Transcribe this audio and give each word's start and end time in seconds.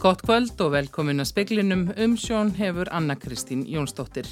Gott 0.00 0.22
kvöld 0.24 0.56
og 0.64 0.70
velkomin 0.72 1.20
að 1.20 1.26
speklinum 1.28 1.82
umsjón 2.00 2.54
hefur 2.56 2.88
Anna 2.88 3.12
Kristín 3.20 3.66
Jónsdóttir. 3.68 4.24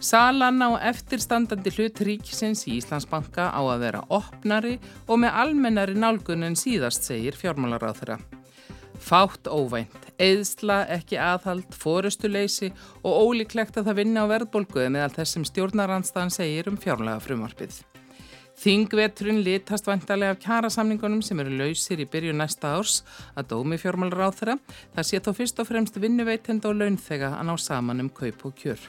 Salan 0.00 0.62
á 0.64 0.72
eftirstandandi 0.88 1.68
hlut 1.76 2.00
ríkisins 2.00 2.62
í 2.64 2.78
Íslandsbanka 2.78 3.50
á 3.52 3.60
að 3.60 3.82
vera 3.84 4.00
opnari 4.08 4.78
og 5.04 5.20
með 5.20 5.36
almennari 5.42 5.98
nálgun 6.00 6.46
en 6.48 6.56
síðast 6.56 7.04
segir 7.04 7.36
fjármálaráð 7.36 8.00
þeirra. 8.00 8.16
Fátt 8.96 9.52
óvænt, 9.52 10.00
eðsla, 10.16 10.86
ekki 10.88 11.20
aðhald, 11.20 11.68
fórustuleysi 11.76 12.72
og 13.04 13.20
ólíklegt 13.20 13.76
að 13.76 13.90
það 13.90 14.00
vinna 14.00 14.24
á 14.24 14.32
verðbólguði 14.32 14.94
meðal 14.96 15.12
þess 15.18 15.36
sem 15.36 15.44
stjórnaranstaðan 15.52 16.32
segir 16.32 16.72
um 16.72 16.80
fjárlega 16.80 17.20
frumarpið. 17.20 17.82
Þingveturinn 18.56 19.42
litast 19.44 19.84
vantarlega 19.84 20.32
af 20.32 20.38
kjærasamningunum 20.40 21.20
sem 21.24 21.40
eru 21.42 21.52
lausir 21.58 22.00
í 22.00 22.06
byrju 22.08 22.32
næsta 22.36 22.72
árs 22.78 23.02
að 23.36 23.50
dómi 23.52 23.76
fjármálur 23.80 24.24
á 24.24 24.32
þeirra. 24.32 24.54
Það 24.96 25.08
sé 25.10 25.20
þó 25.20 25.32
fyrst 25.36 25.60
og 25.60 25.68
fremst 25.68 25.98
vinnuveitenda 26.00 26.70
og 26.70 26.80
launþega 26.80 27.34
að 27.36 27.50
ná 27.50 27.54
saman 27.60 28.00
um 28.06 28.08
kaup 28.08 28.46
og 28.48 28.56
kjör. 28.56 28.80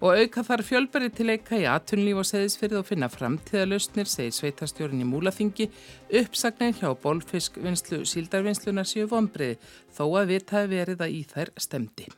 Og 0.00 0.16
auka 0.16 0.44
þar 0.44 0.64
fjölberi 0.64 1.10
til 1.12 1.28
leika 1.28 1.58
í 1.60 1.66
atunlíf 1.68 2.22
og 2.22 2.28
seðisfyrð 2.28 2.78
og 2.78 2.86
finna 2.88 3.08
framtíðalustnir, 3.12 4.08
segir 4.08 4.32
sveitastjórn 4.36 5.02
í 5.04 5.08
Múlaþingi, 5.08 5.68
uppsagnir 6.22 6.76
hjá 6.80 6.88
bólfiskvinnslu 7.02 8.06
síldarvinnslunar 8.08 8.88
séu 8.88 9.08
vonbreiði 9.08 9.60
þó 9.96 10.06
að 10.22 10.34
vitaði 10.36 10.74
verið 10.76 11.04
að 11.04 11.20
í 11.20 11.22
þær 11.28 11.52
stemdi. 11.60 12.08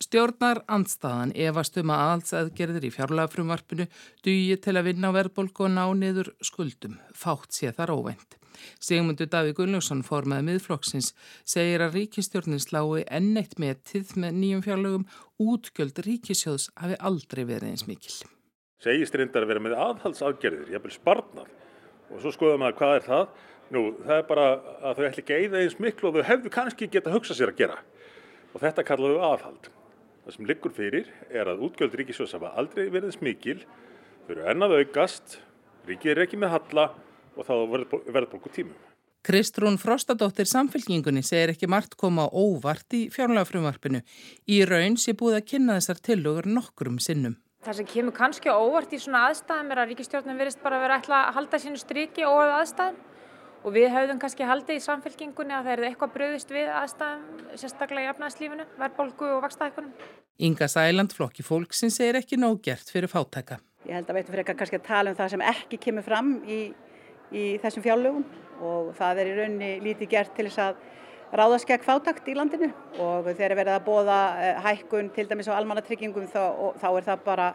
Stjórnar 0.00 0.62
andstaðan 0.64 1.34
efast 1.36 1.74
um 1.76 1.90
að 1.92 2.02
aðaldsaðgerðir 2.06 2.86
í 2.88 2.90
fjárlagafrumvarpinu 2.94 3.84
dugi 4.24 4.56
til 4.64 4.72
að 4.80 4.86
vinna 4.88 5.10
á 5.12 5.16
verðbolgu 5.18 5.66
og 5.66 5.74
ná 5.74 5.82
niður 5.92 6.30
skuldum. 6.40 6.94
Fátt 7.12 7.52
sé 7.52 7.68
þar 7.76 7.92
óvænt. 7.92 8.38
Sigmundur 8.80 9.28
Davík 9.28 9.58
Gunnljósson 9.58 10.00
formaði 10.04 10.46
miðflokksins 10.46 11.10
segir 11.48 11.84
að 11.84 11.98
ríkistjórnin 11.98 12.62
slái 12.64 13.04
enneitt 13.12 13.58
með 13.60 13.82
tíð 13.90 14.14
með 14.24 14.38
nýjum 14.40 14.62
fjárlögum 14.64 15.04
útgjöld 15.40 16.00
ríkisjóðs 16.06 16.70
hafi 16.80 16.96
aldrei 16.96 17.42
verið 17.44 17.74
eins 17.74 17.84
mikil. 17.88 18.14
Segist 18.80 19.16
reyndar 19.16 19.44
að 19.44 19.52
vera 19.52 19.64
með 19.64 19.76
aðhaldsaðgerðir, 19.84 20.70
ég 20.72 20.84
vil 20.84 20.94
sparnað 20.94 21.50
og 22.08 22.22
svo 22.22 22.32
skoðum 22.32 22.64
við 22.64 22.70
að 22.70 22.78
hvað 22.78 22.94
er 22.94 23.04
það? 23.10 23.26
Nú, 23.70 23.82
það 24.06 24.16
er 24.16 24.24
bara 24.32 24.46
að 24.80 24.96
þau 24.96 25.04
ætli 25.10 25.24
ekki 25.26 25.36
eigða 25.36 25.60
eins 25.60 25.76
miklu 25.78 26.08
og 26.08 26.16
þau 26.16 26.30
hefðu 26.30 26.54
kannski 26.56 26.88
geta 26.88 27.12
hugsað 27.12 27.38
sér 27.42 27.52
að 27.52 27.60
gera 27.60 27.76
og 28.50 28.64
þetta 28.64 28.86
kallaðu 28.88 29.20
aðhald. 29.28 29.68
Það 30.24 30.36
sem 30.36 30.48
liggur 30.50 30.74
fyrir 30.76 31.08
er 31.32 31.48
að 31.48 31.62
útgjöld 31.66 31.96
ríkisjóðs 31.96 32.36
hafa 32.36 32.52
aldrei 32.60 32.90
verið 32.92 33.14
smikil, 33.16 33.58
þau 34.26 34.34
eru 34.34 34.46
ennað 34.52 34.76
aukast, 34.80 35.38
ríkið 35.88 36.12
er 36.12 36.22
ekki 36.26 36.40
með 36.40 36.54
halla 36.58 36.86
og 37.36 37.46
þá 37.48 37.54
verður 37.72 38.30
bólku 38.34 38.52
tímum. 38.52 38.76
Kristrún 39.24 39.76
Frostadóttir 39.80 40.48
samfélkingunni 40.48 41.20
segir 41.24 41.52
ekki 41.52 41.68
margt 41.68 41.96
koma 42.00 42.24
óvart 42.32 42.96
í 42.96 43.02
fjárlagafrumvarpinu. 43.12 44.00
Í 44.48 44.62
raun 44.68 44.96
sé 45.00 45.12
búið 45.12 45.40
að 45.40 45.48
kynna 45.52 45.76
þessar 45.76 46.00
tilugur 46.06 46.48
nokkrum 46.48 46.96
sinnum. 47.04 47.36
Það 47.60 47.76
sem 47.76 47.88
kemur 47.90 48.16
kannski 48.16 48.48
óvart 48.48 48.94
í 48.96 49.00
svona 49.00 49.26
aðstæðum 49.28 49.74
er 49.74 49.82
að 49.82 49.90
ríkistjórnum 49.92 50.40
verist 50.40 50.62
bara 50.64 50.78
að 50.78 50.86
vera 50.86 51.00
ætla 51.02 51.18
að 51.26 51.34
halda 51.36 51.60
sínu 51.60 51.80
striki 51.80 52.24
og 52.24 52.40
aðstæðum 52.40 52.96
og 53.64 53.74
við 53.74 53.90
höfðum 53.92 54.20
kannski 54.22 54.46
haldið 54.48 54.78
í 54.78 54.84
samfélkingunni 54.84 55.56
að 55.56 55.66
það 55.68 55.72
er 55.74 55.86
eitthvað 55.90 56.12
bröðist 56.14 56.52
við 56.54 56.70
aðstæðum, 56.80 57.24
sérstaklega 57.60 58.06
í 58.06 58.12
efnæðslífinu, 58.14 58.66
verðbólgu 58.80 59.32
og 59.36 59.42
vakstaðikunum. 59.44 59.90
Inga 60.40 60.68
Sæland, 60.72 61.12
flokki 61.16 61.44
fólksins, 61.44 61.98
er 62.00 62.20
ekki 62.20 62.38
nóg 62.40 62.62
gert 62.64 62.88
fyrir 62.92 63.12
fátæka. 63.12 63.60
Ég 63.88 63.96
held 63.96 64.08
að 64.08 64.16
veitum 64.20 64.32
fyrir 64.32 64.44
eitthvað 64.44 64.60
kannski 64.62 64.80
að 64.80 64.86
tala 64.88 65.12
um 65.12 65.18
það 65.18 65.34
sem 65.34 65.44
ekki 65.52 65.80
kemur 65.88 66.06
fram 66.06 66.32
í, 66.48 66.60
í 67.32 67.44
þessum 67.60 67.84
fjárlögum 67.84 68.24
og 68.64 68.90
það 68.96 69.20
er 69.20 69.30
í 69.30 69.36
rauninni 69.38 69.70
lítið 69.84 70.12
gert 70.14 70.34
til 70.36 70.48
þess 70.48 70.62
að 70.64 70.80
ráðast 71.36 71.68
gegn 71.68 71.84
fátakt 71.86 72.28
í 72.28 72.34
landinu 72.34 72.70
og 73.00 73.28
þegar 73.30 73.56
verið 73.60 73.76
að 73.76 73.86
bóða 73.86 74.18
eh, 74.42 74.60
hækkun 74.64 75.10
til 75.14 75.26
dæmis 75.30 75.48
á 75.48 75.56
almannatryggingum 75.56 76.26
þá, 76.30 76.42
þá 76.80 76.88
er 76.90 77.06
það 77.06 77.24
bara, 77.28 77.48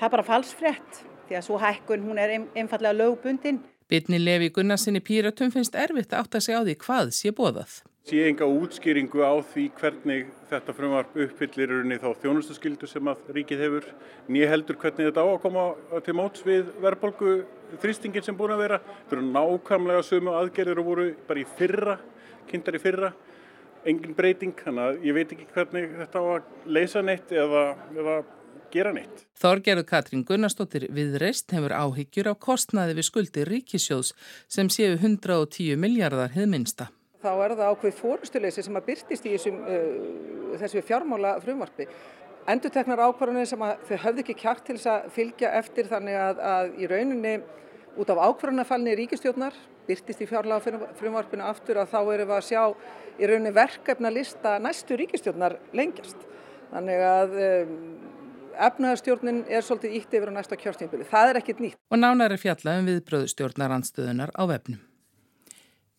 það 0.00 0.14
bara 0.16 0.26
falsfrett 0.30 1.02
því 1.28 1.38
að 1.38 1.46
svo 1.46 1.58
hækkun 1.60 2.06
hún 2.06 2.20
er 2.20 2.34
einfallega 2.38 2.96
lögbundin. 2.96 3.60
Bitni 3.92 4.16
Levi 4.16 4.48
Gunnarsinni 4.48 5.02
Píratum 5.04 5.50
finnst 5.52 5.74
erfitt 5.76 6.14
að 6.14 6.22
átta 6.22 6.40
sig 6.40 6.56
á 6.56 6.64
því 6.64 6.74
hvað 6.80 7.10
sé 7.12 7.28
bóðað. 7.36 7.72
Sé 8.08 8.22
enga 8.24 8.46
útskýringu 8.48 9.20
á 9.20 9.36
því 9.44 9.64
hvernig 9.76 10.30
þetta 10.48 10.74
frumvarp 10.78 11.18
uppfyllir 11.26 11.74
unni 11.76 11.98
þá 12.00 12.06
þjónustaskildu 12.22 12.88
sem 12.88 13.10
að 13.12 13.28
ríkið 13.36 13.60
hefur. 13.66 13.90
Nýja 14.32 14.48
heldur 14.48 14.78
hvernig 14.80 15.10
þetta 15.10 15.26
á 15.28 15.28
að 15.28 15.42
koma 15.44 15.66
til 16.06 16.16
móts 16.16 16.46
við 16.46 16.72
verðbólgu 16.80 17.34
þrýstingin 17.84 18.24
sem 18.24 18.38
búin 18.38 18.54
að 18.56 18.64
vera. 18.64 18.80
Þetta 18.86 19.18
eru 19.18 19.28
nákvæmlega 19.28 20.08
sömu 20.08 20.36
aðgerðir 20.40 20.80
og 20.80 20.88
voru 20.88 21.06
bara 21.28 21.44
í 21.44 21.46
fyrra, 21.60 21.98
kynntar 22.48 22.80
í 22.80 22.84
fyrra. 22.86 23.12
Engin 23.84 24.16
breyting, 24.16 24.56
þannig 24.56 24.86
að 24.88 25.04
ég 25.10 25.18
veit 25.20 25.36
ekki 25.36 25.50
hvernig 25.52 25.98
þetta 26.00 26.24
á 26.24 26.26
að 26.38 26.72
leysa 26.78 27.04
neitt 27.04 27.36
eða, 27.44 27.66
eða 27.92 28.22
gera 28.72 28.92
neitt. 28.94 29.24
Þorgerður 29.42 29.86
Katrín 29.88 30.24
Gunnarsdóttir 30.28 30.88
við 30.94 31.18
reist 31.22 31.52
hefur 31.54 31.74
áhyggjur 31.74 32.32
á 32.32 32.34
kostnaði 32.34 32.96
við 32.98 33.08
skuldi 33.08 33.46
ríkisjóðs 33.48 34.12
sem 34.50 34.70
séu 34.72 34.96
110 34.96 35.78
miljardar 35.80 36.32
hefminsta. 36.36 36.88
Þá 37.22 37.32
er 37.44 37.54
það 37.54 37.68
ákveð 37.70 37.98
fórustuleysi 38.00 38.64
sem 38.66 38.78
að 38.78 38.86
byrtist 38.88 39.26
í 39.28 39.34
þessum, 39.36 39.58
uh, 39.62 40.54
þessu 40.62 40.82
fjármála 40.86 41.36
frumvarpi. 41.44 41.86
Endurteknar 42.50 43.04
ákvarðanir 43.06 43.46
sem 43.46 43.60
að 43.62 43.84
þau 43.86 43.98
höfðu 44.08 44.24
ekki 44.24 44.38
kjart 44.40 44.64
til 44.66 44.74
þess 44.78 44.90
að 44.90 45.12
fylgja 45.14 45.52
eftir 45.60 45.90
þannig 45.90 46.16
að, 46.18 46.40
að 46.42 46.72
í 46.82 46.88
rauninni 46.90 47.36
út 48.02 48.10
af 48.10 48.22
ákvarðanarfalni 48.24 48.96
ríkistjórnar 48.98 49.54
byrtist 49.86 50.22
í 50.22 50.26
fjárláða 50.30 50.80
frumvarpinu 50.98 51.46
aftur 51.46 51.78
að 51.82 51.92
þá 51.92 52.00
erum 52.00 52.30
við 52.30 52.36
að 52.36 52.48
sjá 52.48 52.62
í 53.18 53.28
rauninni 53.28 53.54
verkefna 53.54 54.10
lista 54.10 54.56
næstu 54.62 54.98
ríkistjórnar 54.98 55.58
lengjast. 55.76 56.26
Þannig 56.72 57.04
að 57.06 57.38
um, 57.46 57.78
efnaðarstjórnin 58.56 59.42
er 59.48 59.66
svolítið 59.66 59.98
ítt 60.00 60.16
yfir 60.18 60.32
á 60.32 60.36
næsta 60.36 60.58
kjörstínbili. 60.60 61.08
Það 61.08 61.32
er 61.32 61.42
ekkit 61.42 61.62
nýtt. 61.64 61.78
Og 61.90 62.00
nánari 62.00 62.38
fjalla 62.40 62.78
um 62.80 62.88
viðbröðustjórnarandstöðunar 62.90 64.34
á 64.36 64.42
vefnum. 64.50 64.80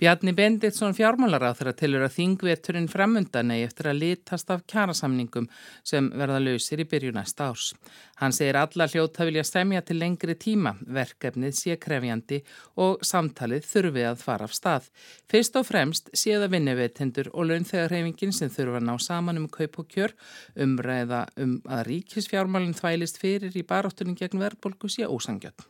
Bjarni 0.03 0.34
Benditsson 0.36 0.91
fjármálaráð 0.97 1.62
þeirra 1.62 1.72
tilur 1.80 2.02
að 2.03 2.16
þingveturinn 2.18 2.90
framöndan 2.91 3.53
eigi 3.56 3.69
eftir 3.69 3.88
að 3.88 4.02
litast 4.02 4.50
af 4.52 4.66
kjærasamningum 4.68 5.46
sem 5.88 6.09
verða 6.19 6.41
lausir 6.44 6.84
í 6.84 6.86
byrju 6.91 7.14
næsta 7.16 7.47
árs. 7.53 7.69
Hann 8.19 8.36
segir 8.36 8.59
alla 8.59 8.90
hljóta 8.91 9.24
vilja 9.24 9.46
stemja 9.47 9.80
til 9.88 10.02
lengri 10.02 10.36
tíma, 10.36 10.75
verkefnið 10.84 11.56
sé 11.56 11.80
krefjandi 11.80 12.41
og 12.84 13.00
samtalið 13.08 13.64
þurfi 13.72 14.06
að 14.09 14.22
fara 14.28 14.52
af 14.52 14.59
stað. 14.59 14.91
Fyrst 15.31 15.56
og 15.62 15.69
fremst 15.72 16.12
séða 16.12 16.52
vinniveitendur 16.52 17.31
og 17.31 17.53
launþegarhefingin 17.53 18.35
sem 18.35 18.52
þurfa 18.52 18.81
að 18.81 18.90
ná 18.90 18.97
saman 19.00 19.40
um 19.40 19.47
kaup 19.47 19.85
og 19.85 19.88
kjör, 19.88 20.20
umræða 20.68 21.30
um 21.40 21.62
að 21.64 21.88
ríkisfjármálinn 21.94 22.75
þvælist 22.75 23.24
fyrir 23.24 23.56
í 23.56 23.64
baráttunum 23.72 24.20
gegn 24.20 24.44
verðbolgu 24.44 24.91
sé 24.91 25.08
ósangjöld. 25.08 25.64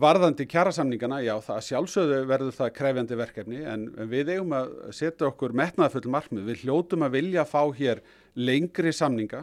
Varðandi 0.00 0.46
kjærasamningana, 0.48 1.18
já 1.20 1.34
það 1.44 1.64
sjálfsögðu 1.66 2.18
verður 2.30 2.54
það 2.56 2.68
krefjandi 2.78 3.16
verkefni 3.20 3.58
en 3.68 3.82
við 4.08 4.30
eigum 4.32 4.54
að 4.56 4.70
setja 4.96 5.26
okkur 5.28 5.52
metnaðfull 5.60 6.06
markmið. 6.14 6.46
Við 6.46 6.62
hljótum 6.62 7.04
að 7.04 7.16
vilja 7.18 7.44
fá 7.44 7.60
hér 7.76 8.00
lengri 8.38 8.94
samninga 8.96 9.42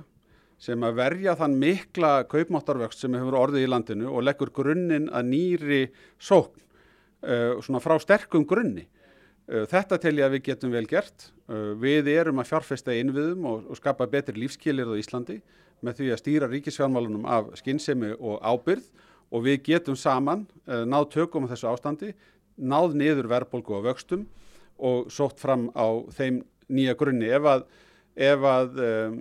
sem 0.57 0.81
að 0.81 0.97
verja 0.97 1.35
þann 1.37 1.59
mikla 1.61 2.11
kaupmáttarvöxt 2.31 3.03
sem 3.03 3.13
hefur 3.13 3.37
orðið 3.37 3.67
í 3.67 3.69
landinu 3.69 4.09
og 4.09 4.25
leggur 4.25 4.49
grunninn 4.55 5.11
að 5.13 5.29
nýri 5.29 5.81
sókn 6.17 6.57
uh, 6.57 7.59
svona 7.61 7.83
frá 7.83 7.93
sterkum 8.01 8.47
grunni. 8.49 8.87
Uh, 9.45 9.67
þetta 9.69 9.99
tel 10.01 10.15
ég 10.17 10.25
að 10.25 10.39
við 10.39 10.45
getum 10.49 10.73
vel 10.73 10.87
gert. 10.89 11.29
Uh, 11.45 11.75
við 11.77 12.09
erum 12.15 12.41
að 12.41 12.49
fjárfesta 12.55 12.97
innviðum 12.97 13.45
og, 13.45 13.67
og 13.69 13.77
skapa 13.77 14.09
betri 14.09 14.39
lífskilir 14.41 14.89
á 14.89 14.97
Íslandi 14.97 15.37
með 15.85 16.01
því 16.01 16.09
að 16.15 16.23
stýra 16.23 16.49
ríkisfjármálunum 16.49 17.29
af 17.29 17.53
skinnsemi 17.61 18.15
og 18.17 18.41
ábyrð 18.41 18.89
og 19.31 19.43
við 19.45 19.63
getum 19.71 19.97
saman 19.99 20.45
uh, 20.67 20.83
náð 20.87 21.09
tökum 21.17 21.47
á 21.47 21.51
þessu 21.51 21.71
ástandi, 21.71 22.13
náð 22.57 22.95
niður 22.97 23.29
verðbólgu 23.31 23.77
og 23.79 23.89
vöxtum 23.89 24.25
og 24.77 25.11
sótt 25.13 25.41
fram 25.41 25.67
á 25.73 25.87
þeim 26.15 26.41
nýja 26.69 26.95
grunni. 26.99 27.29
Ef 27.31 27.47
að, 27.49 27.67
ef 28.15 28.47
að 28.51 28.81
um, 28.85 29.19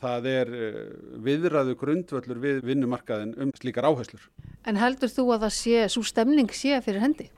það 0.00 0.28
er 0.32 0.52
uh, 0.52 0.82
viðræðu 1.24 1.78
grundvöldur 1.80 2.42
við 2.42 2.60
vinnumarkaðin 2.66 3.34
um 3.40 3.54
slíkar 3.56 3.88
áherslur. 3.88 4.28
En 4.64 4.80
heldur 4.80 5.12
þú 5.12 5.30
að 5.34 5.48
það 5.48 5.56
sé, 5.58 5.80
svo 5.92 6.04
stemning 6.06 6.52
sé 6.54 6.80
fyrir 6.84 7.04
hendi? 7.04 7.30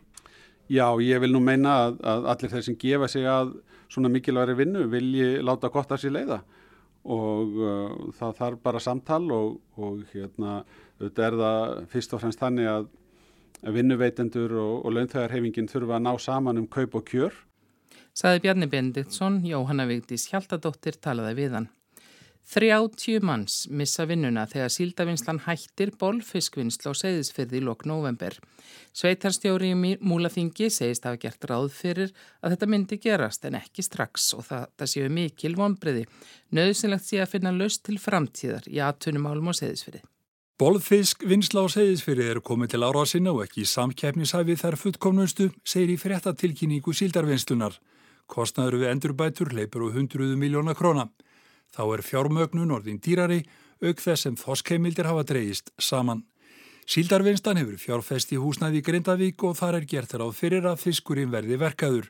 Já, 0.67 0.88
ég 0.99 1.20
vil 1.23 1.31
nú 1.31 1.40
meina 1.43 1.76
að, 1.87 1.99
að 2.02 2.28
allir 2.32 2.52
þeir 2.55 2.64
sem 2.67 2.78
gefa 2.81 3.08
sig 3.11 3.26
að 3.31 3.55
svona 3.93 4.11
mikilværi 4.11 4.56
vinnu 4.58 4.87
vilji 4.90 5.37
láta 5.46 5.70
gott 5.70 5.93
að 5.94 6.02
sér 6.02 6.17
leiða 6.17 6.40
og 7.06 7.56
uh, 7.62 8.12
það 8.19 8.37
þarf 8.41 8.62
bara 8.67 8.82
samtal 8.82 9.25
og, 9.35 9.56
og 9.79 10.03
hérna 10.12 10.61
auðvitað 10.99 11.26
er 11.26 11.38
það 11.41 11.75
fyrst 11.93 12.14
og 12.17 12.23
fremst 12.23 12.43
þannig 12.43 12.70
að 12.73 12.88
vinnuveitendur 13.76 14.56
og, 14.61 14.75
og 14.85 14.97
launþegarhefingin 14.97 15.70
þurfa 15.70 15.99
að 15.99 16.06
ná 16.06 16.12
saman 16.23 16.61
um 16.61 16.69
kaup 16.70 16.99
og 16.99 17.06
kjör. 17.08 17.38
Saði 18.17 18.43
Bjarni 18.47 18.69
Benditsson, 18.73 19.43
Jóhanna 19.44 19.85
Vigdís 19.88 20.29
Hjaltadóttir 20.31 20.97
talaði 21.00 21.37
við 21.37 21.58
hann. 21.58 21.69
30 22.47 23.25
manns 23.27 23.67
missa 23.75 24.05
vinnuna 24.07 24.45
þegar 24.47 24.71
síldavinslan 24.71 25.41
hættir 25.49 25.91
bolfiskvinnslu 25.99 26.93
á 26.93 26.95
segðisfyrði 26.95 27.59
í 27.59 27.65
lok 27.67 27.83
november. 27.91 28.37
Sveitarstjóri 28.95 29.73
í 29.75 29.95
Múlaþingi 29.99 30.69
segist 30.71 31.09
hafa 31.09 31.19
gert 31.25 31.49
ráð 31.51 31.73
fyrir 31.75 32.13
að 32.41 32.55
þetta 32.55 32.69
myndi 32.71 33.01
gerast 33.03 33.45
en 33.49 33.59
ekki 33.59 33.83
strax 33.83 34.31
og 34.39 34.47
það, 34.47 34.69
það 34.79 34.93
séu 34.93 35.11
mikil 35.19 35.57
vonbriði. 35.59 36.07
Nauðsynlegt 36.55 37.09
sé 37.09 37.21
að 37.25 37.33
finna 37.35 37.55
löst 37.57 37.83
til 37.89 37.99
framtíðar 37.99 38.71
í 38.71 38.79
aðtunumálum 38.79 39.51
og 39.51 39.59
segðisfyrði. 39.59 40.05
Bolfisk 40.57 41.27
vinsla 41.29 41.67
á 41.67 41.69
segðisfyrði 41.69 42.31
eru 42.31 42.41
komið 42.47 42.73
til 42.73 42.87
ára 42.87 43.03
sinna 43.05 43.35
og 43.35 43.43
ekki 43.45 43.67
í 43.67 43.69
samkeppnisæfi 43.69 44.55
þar 44.57 44.79
fullkomnustu, 44.81 45.51
segir 45.67 45.93
í 45.93 46.01
fréttatilkynningu 46.01 46.95
síldarvinslunar. 46.97 47.75
Kostnaður 48.31 48.81
við 48.81 48.93
endurbætur 48.95 49.53
leipur 49.53 49.85
á 49.85 49.89
100 49.93 50.39
miljóna 50.41 50.73
króna. 50.79 51.11
Þá 51.76 51.82
er 51.93 52.02
fjármögnun 52.06 52.73
orðin 52.73 53.02
dýrari 53.05 53.43
auk 53.84 54.00
þess 54.00 54.25
sem 54.25 54.37
þoskheimildir 54.40 55.08
hafa 55.08 55.26
dreyist 55.28 55.73
saman. 55.76 56.25
Síldarvinstan 56.88 57.58
hefur 57.61 57.76
fjárfest 57.82 58.32
í 58.32 58.38
húsnæði 58.40 58.81
í 58.81 58.84
Grindavík 58.87 59.43
og 59.44 59.58
þar 59.58 59.81
er 59.81 59.88
gert 59.90 60.14
á 60.17 60.28
fyrir 60.32 60.69
að 60.70 60.84
fiskurinn 60.87 61.32
verði 61.34 61.58
verkaður. 61.61 62.08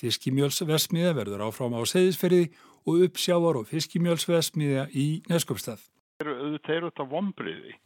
Fiskimjölsvesmiða 0.00 1.12
verður 1.16 1.44
áfram 1.46 1.76
á 1.76 1.84
seðisferði 1.86 2.48
og 2.88 3.04
uppsjávar 3.06 3.60
og 3.60 3.68
fiskimjölsvesmiða 3.70 4.88
í 4.96 5.06
Neskjöpstað. 5.30 5.84
Það 6.18 6.32
eru 6.32 6.88
auðvitað 6.88 7.12
vonbriði 7.12 7.76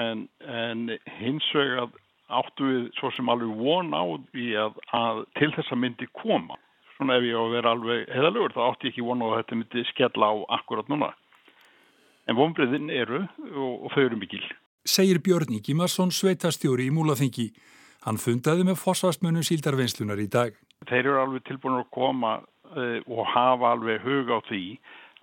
en, 0.00 0.26
en 0.40 0.88
hins 1.20 1.46
vegar 1.54 1.92
áttu 2.40 2.66
við 2.66 2.82
svo 2.98 3.12
sem 3.14 3.30
alveg 3.30 3.54
von 3.60 3.94
á 3.94 4.04
því 4.32 4.48
að, 4.64 4.82
að 4.96 5.22
til 5.38 5.50
þessa 5.58 5.78
myndi 5.78 6.08
koma 6.16 6.58
svona 7.00 7.16
ef 7.16 7.24
ég 7.24 7.36
á 7.36 7.40
að 7.40 7.54
vera 7.56 7.72
alveg 7.74 8.10
heðalugur 8.12 8.54
þá 8.54 8.60
átti 8.66 8.88
ég 8.88 8.92
ekki 8.92 9.06
vona 9.06 9.24
á 9.24 9.28
að 9.30 9.38
þetta 9.40 9.58
myndi 9.60 9.84
skella 9.88 10.28
á 10.28 10.34
akkurat 10.60 10.90
núna. 10.92 11.10
En 12.28 12.36
vonbreiðin 12.36 12.92
eru 12.92 13.24
og, 13.24 13.72
og 13.86 13.94
þau 13.94 14.02
eru 14.04 14.20
mikil. 14.20 14.42
Segir 14.84 15.20
Björn 15.24 15.56
Ígimarsson, 15.56 16.12
sveitastjóri 16.12 16.86
í 16.88 16.94
Múlaþingi. 16.94 17.50
Hann 18.04 18.20
fundaði 18.20 18.64
með 18.68 18.78
fósfastmönu 18.80 19.42
síldarveinslunar 19.44 20.20
í 20.20 20.28
dag. 20.32 20.54
Þeir 20.88 21.02
eru 21.02 21.18
alveg 21.20 21.44
tilbúin 21.48 21.80
að 21.80 21.90
koma 21.96 22.38
uh, 22.40 23.00
og 23.08 23.26
hafa 23.34 23.74
alveg 23.74 24.04
hug 24.04 24.32
á 24.32 24.38
því 24.48 24.64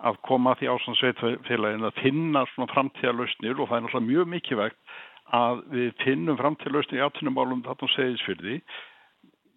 að 0.06 0.20
koma 0.28 0.54
því 0.58 0.68
ásand 0.70 0.98
sveitfélagin 1.00 1.88
að 1.88 2.02
finna 2.04 2.44
svona 2.52 2.70
framtíðalösnir 2.70 3.58
og 3.58 3.66
það 3.66 3.78
er 3.78 3.84
náttúrulega 3.86 4.10
mjög 4.12 4.28
mikilvægt 4.34 4.78
að 5.34 5.64
við 5.72 5.88
finnum 6.04 6.38
framtíðalösnir 6.38 7.00
í 7.00 7.02
átunumálum 7.08 7.64
þarna 7.66 7.90
segis 7.96 8.22
fyrir 8.26 8.44
því 8.44 8.60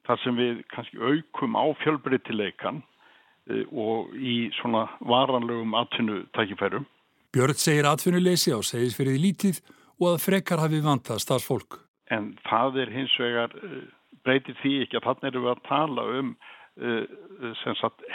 þar 0.07 0.23
sem 0.23 0.39
við 0.39 0.63
kannski 0.73 0.97
aukum 1.01 1.57
á 1.57 1.65
fjölbreytileikan 1.83 2.81
e, 2.81 3.63
og 3.69 4.11
í 4.15 4.49
svona 4.59 4.87
varanlegum 4.99 5.75
atvinnutækifærum. 5.81 6.87
Björn 7.31 7.57
segir 7.57 7.87
atvinnuleysi 7.87 8.51
á 8.51 8.59
segis 8.65 8.97
fyrir 8.97 9.15
því 9.15 9.23
lítið 9.27 9.61
og 10.01 10.07
að 10.13 10.23
frekar 10.25 10.63
hafi 10.63 10.81
vantað 10.83 11.23
starfsfólk. 11.23 11.79
En 12.11 12.33
það 12.49 12.81
er 12.83 12.95
hins 12.95 13.13
vegar 13.21 13.53
e, 13.55 13.83
breytir 14.25 14.57
því 14.61 14.73
ekki 14.85 14.99
að 14.99 15.07
þannig 15.09 15.29
erum 15.31 15.45
við 15.45 15.53
að 15.53 15.63
tala 15.69 16.07
um 16.19 16.33
uh, 16.81 17.05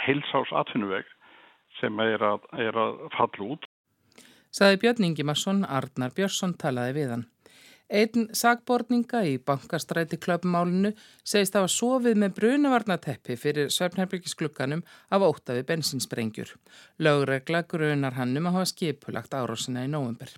heilsás 0.05 0.53
atvinnuveg 0.55 1.09
sem 1.79 1.99
er 2.01 2.23
að, 2.25 2.45
er 2.57 2.77
að 2.79 3.01
falla 3.15 3.49
út. 3.55 3.67
Saði 4.53 4.79
Björn 4.81 5.09
Ingimarsson, 5.09 5.65
Arnar 5.67 6.13
Björnsson 6.17 6.55
talaði 6.57 6.95
við 6.97 7.11
hann. 7.13 7.25
Einn 7.87 8.27
sagborninga 8.35 9.21
í 9.23 9.37
bankastræti 9.39 10.17
klöpumálunu 10.19 10.91
segist 11.23 11.55
að 11.55 11.63
hafa 11.63 11.71
sofið 11.71 12.19
með 12.19 12.33
brunavarnateppi 12.39 13.37
fyrir 13.39 13.71
Svefnherbyggisklukkanum 13.71 14.83
af 15.15 15.23
ótafi 15.23 15.63
bensinsprengjur. 15.69 16.51
Lögregla 16.99 17.63
grunar 17.63 18.19
hannum 18.19 18.51
að 18.51 18.59
hafa 18.59 18.71
skipulagt 18.73 19.39
árásina 19.39 19.85
í 19.87 19.91
nóvumber. 19.93 20.35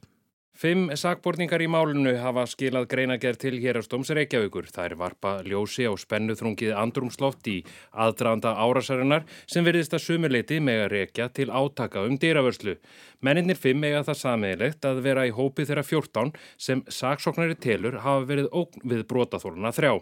Fimm 0.59 0.89
sakborningar 0.91 1.61
í 1.63 1.69
málunu 1.71 2.11
hafa 2.19 2.43
skilað 2.51 2.89
greinagerð 2.91 3.37
til 3.39 3.59
hérastóms 3.63 4.09
Reykjavíkur. 4.11 4.65
Er 4.83 4.95
varpa 4.99 5.37
ljósi 5.47 5.85
á 5.87 5.95
spennuþrungið 5.95 6.73
andrumsloft 6.75 7.47
í 7.47 7.61
aðdraðanda 7.95 8.51
árasarinnar 8.59 9.23
sem 9.47 9.63
verðist 9.63 9.95
að 9.95 10.03
sumuleiti 10.03 10.57
með 10.59 10.81
að 10.81 10.91
rekja 10.91 11.29
til 11.31 11.45
átaka 11.47 12.03
um 12.03 12.17
dýravörslu. 12.19 12.73
Menninir 13.23 13.55
fimm 13.55 13.85
eiga 13.87 14.03
það 14.09 14.19
sameigilegt 14.19 14.89
að 14.89 14.99
vera 15.07 15.23
í 15.29 15.31
hópi 15.37 15.63
þeirra 15.63 15.85
14 15.87 16.35
sem 16.59 16.83
saksóknari 16.91 17.55
telur 17.55 18.01
hafa 18.03 18.27
verið 18.27 18.51
ógn 18.51 18.83
við 18.83 19.05
brotaþóluna 19.07 19.71
þrjá. 19.79 19.93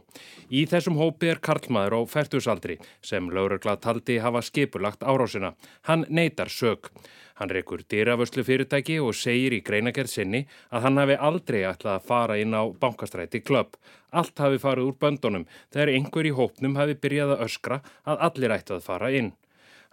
Í 0.50 0.66
þessum 0.74 0.98
hópi 0.98 1.36
er 1.36 1.44
Karlmaður 1.46 2.00
á 2.02 2.10
færtusaldri 2.10 2.80
sem 3.06 3.30
laurugla 3.30 3.78
taldi 3.78 4.18
hafa 4.26 4.42
skipulagt 4.42 5.06
árásina. 5.06 5.54
Hann 5.86 6.10
neytar 6.10 6.50
sög. 6.50 6.90
Hann 7.38 7.52
reykur 7.54 7.84
dýravörslu 7.86 8.44
fyrirtæki 8.46 8.98
og 9.04 9.16
segir 9.16 9.54
í 9.54 9.64
greinagerð 9.66 10.10
sinni 10.10 10.44
að 10.74 10.88
hann 10.88 11.02
hafi 11.02 11.18
aldrei 11.30 11.60
ætlað 11.70 12.00
að 12.00 12.08
fara 12.12 12.38
inn 12.42 12.56
á 12.58 12.66
bankastræti 12.82 13.44
klubb. 13.46 13.78
Allt 14.10 14.42
hafi 14.42 14.62
farið 14.62 14.90
úr 14.90 14.96
böndunum 15.02 15.46
þegar 15.74 15.94
einhver 15.94 16.30
í 16.30 16.34
hópnum 16.38 16.80
hafi 16.80 16.98
byrjað 17.04 17.36
að 17.36 17.44
öskra 17.46 17.82
að 18.10 18.24
allir 18.30 18.56
ætti 18.58 18.78
að 18.78 18.88
fara 18.90 19.12
inn. 19.14 19.36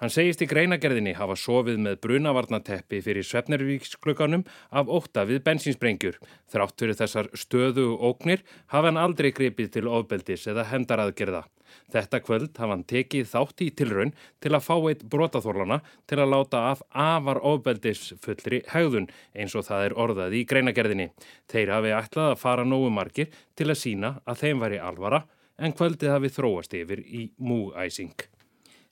Hann 0.03 0.11
segist 0.11 0.43
í 0.43 0.49
greinagerðinni 0.51 1.15
hafa 1.15 1.37
sofið 1.39 1.77
með 1.85 2.01
brunavarnateppi 2.03 2.99
fyrir 3.05 3.27
Svefnervíksklökanum 3.29 4.43
af 4.75 4.91
ótta 4.91 5.23
við 5.29 5.45
bensinsprengjur. 5.47 6.19
Þrátt 6.51 6.81
fyrir 6.81 6.99
þessar 6.99 7.31
stöðu 7.39 7.93
og 7.93 8.09
óknir 8.11 8.43
hafa 8.75 8.91
hann 8.91 8.99
aldrei 9.05 9.31
gripið 9.37 9.71
til 9.77 9.87
ofbeldis 9.87 10.49
eða 10.51 10.67
hendaraðgerða. 10.73 11.45
Þetta 11.93 12.21
kvöld 12.25 12.53
hafa 12.59 12.73
hann 12.73 12.85
tekið 12.91 13.29
þátt 13.31 13.65
í 13.65 13.71
tilraun 13.79 14.13
til 14.43 14.53
að 14.53 14.67
fá 14.67 14.75
eitt 14.91 15.05
brotaþorlana 15.11 15.81
til 16.11 16.21
að 16.21 16.33
láta 16.35 16.63
af 16.73 16.83
afar 16.91 17.43
ofbeldisfullri 17.53 18.63
hegðun 18.73 19.11
eins 19.35 19.55
og 19.55 19.67
það 19.69 19.89
er 19.89 19.97
orðað 20.07 20.39
í 20.39 20.45
greinagerðinni. 20.51 21.11
Þeir 21.51 21.75
hafi 21.77 21.95
ætlað 21.99 22.33
að 22.33 22.41
fara 22.43 22.69
nógu 22.69 22.91
margir 22.95 23.35
til 23.55 23.71
að 23.71 23.81
sína 23.83 24.17
að 24.25 24.45
þeim 24.45 24.65
væri 24.65 24.81
alvara 24.83 25.25
en 25.59 25.75
kvöldið 25.77 26.15
hafi 26.15 26.33
þróast 26.35 26.75
yfir 26.75 27.05
í 27.05 27.29
múæsing. 27.39 28.17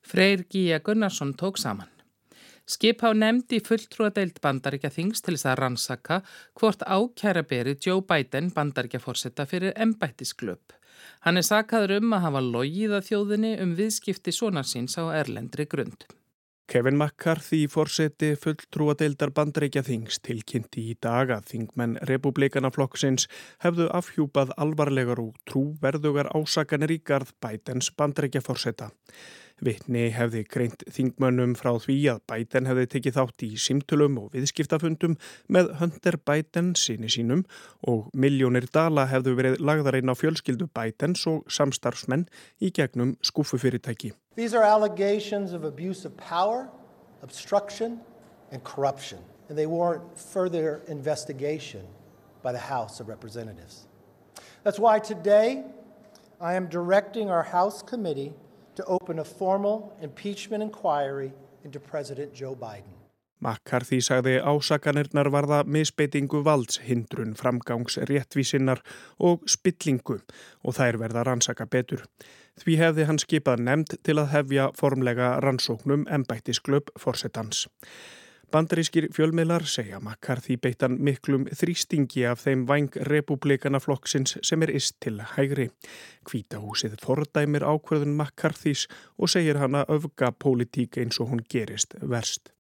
Freyr 0.02 0.46
Gíja 0.50 0.81
Gunnarsson 0.82 1.34
tók 1.38 1.58
saman. 1.58 1.90
Skip 2.67 3.02
á 3.02 3.11
nefndi 3.11 3.58
fulltrúadeild 3.58 4.38
bandaríkja 4.43 4.90
þings 4.94 5.23
til 5.23 5.34
þess 5.34 5.49
að 5.50 5.58
rannsaka 5.58 6.20
hvort 6.58 6.84
ákjæra 6.87 7.43
beri 7.49 7.75
Joe 7.75 8.05
Biden 8.06 8.52
bandaríkja 8.55 9.02
fórsetta 9.02 9.46
fyrir 9.50 9.75
embættisklöp. 9.75 10.75
Hann 11.27 11.41
er 11.41 11.47
sakaður 11.47 11.99
um 12.01 12.17
að 12.17 12.27
hafa 12.27 12.43
logið 12.49 12.97
að 12.99 13.07
þjóðinni 13.11 13.53
um 13.63 13.77
viðskipti 13.79 14.35
sonarsins 14.35 14.99
á 14.99 15.05
erlendri 15.23 15.69
grund. 15.71 16.09
Kevin 16.73 16.97
McCarthy 16.97 17.67
fórseti 17.69 18.31
fulltrúadeildar 18.41 19.33
bandaríkja 19.37 19.83
þings 19.85 20.21
tilkynnti 20.25 20.87
í 20.93 20.95
dag 21.05 21.29
að 21.35 21.51
þingmenn 21.51 21.99
republikanaflokksins 22.09 23.27
hefðu 23.65 23.91
afhjúpað 23.93 24.55
alvarlegar 24.56 25.21
og 25.21 25.35
trúverðugar 25.51 26.31
ásakanir 26.32 26.94
í 26.94 27.03
garð 27.05 27.35
Bidens 27.44 27.91
bandaríkja 27.99 28.41
fórseta. 28.47 28.89
Vittni 29.63 30.09
hefði 30.11 30.43
greint 30.51 30.81
þingmönnum 30.91 31.53
frá 31.55 31.71
því 31.79 31.97
að 32.11 32.23
Biden 32.31 32.67
hefði 32.67 32.87
tekið 32.97 33.17
þátt 33.19 33.45
í 33.47 33.51
simtulum 33.63 34.17
og 34.19 34.33
viðskiptafundum 34.35 35.15
með 35.55 35.71
Hunter 35.79 36.19
Biden 36.19 36.73
síni 36.79 37.11
sínum 37.13 37.45
og 37.87 38.09
miljónir 38.11 38.67
dala 38.75 39.07
hefðu 39.11 39.37
verið 39.39 39.61
lagðarinn 39.63 40.11
á 40.11 40.19
fjölskyldu 40.19 40.67
Bidens 40.75 41.23
og 41.31 41.47
samstarfsmenn 41.47 42.27
í 42.59 42.73
gegnum 42.75 43.15
skúfufyrirtæki. 43.23 44.11
These 44.35 44.59
are 44.59 44.67
allegations 44.67 45.53
of 45.53 45.63
abuse 45.63 46.05
of 46.05 46.17
power, 46.17 46.67
obstruction 47.23 48.01
and 48.51 48.65
corruption 48.65 49.23
and 49.49 49.59
they 49.59 49.67
warrant 49.67 50.03
further 50.19 50.83
investigation 50.89 51.87
by 52.43 52.51
the 52.51 52.59
House 52.59 53.01
of 53.01 53.09
Representatives. 53.09 53.87
That's 54.65 54.79
why 54.79 54.99
today 54.99 55.63
I 56.41 56.55
am 56.55 56.67
directing 56.67 57.31
our 57.31 57.43
House 57.43 57.83
Committee 57.83 58.33
to 58.76 58.84
open 58.84 59.19
a 59.19 59.24
formal 59.24 59.93
impeachment 60.00 60.62
inquiry 60.62 61.32
into 61.64 61.81
President 61.81 62.34
Joe 62.34 62.55
Biden. 62.55 63.02
McCarthy 63.43 63.98
sagði 63.98 64.36
ásakanirnar 64.38 65.26
varða 65.34 65.64
misbeitingu 65.67 66.44
valds, 66.46 66.79
hindrun, 66.86 67.34
framgangs, 67.34 67.98
réttvísinnar 68.06 68.79
og 69.19 69.43
spillingu 69.50 70.20
og 70.62 70.76
þær 70.79 71.00
verða 71.02 71.24
rannsaka 71.26 71.67
betur. 71.67 72.05
Því 72.62 72.76
hefði 72.79 73.08
hann 73.08 73.19
skipað 73.19 73.64
nefnd 73.67 73.96
til 74.06 74.19
að 74.22 74.31
hefja 74.36 74.69
formlega 74.79 75.34
rannsóknum 75.43 76.06
embættisklöp 76.06 76.94
fórsetans. 77.00 77.67
Bandarískir 78.53 79.06
fjölmiðlar 79.17 79.63
segja 79.65 79.97
McCarthy 79.97 80.59
beittan 80.61 80.99
miklum 81.01 81.47
þrýstingi 81.56 82.27
af 82.29 82.43
þeim 82.44 82.67
vang 82.69 82.99
republikana 83.09 83.79
flokksins 83.81 84.35
sem 84.44 84.61
er 84.67 84.75
ist 84.77 84.99
til 85.01 85.23
hægri. 85.31 85.71
Kvítahúsið 86.29 86.99
fordæmir 87.01 87.65
ákverðun 87.65 88.13
McCarthys 88.13 88.85
og 89.17 89.32
segir 89.32 89.56
hana 89.63 89.87
öfga 89.89 90.35
pólitík 90.37 91.01
eins 91.01 91.21
og 91.23 91.32
hún 91.32 91.41
gerist 91.49 91.97
verst. 92.03 92.53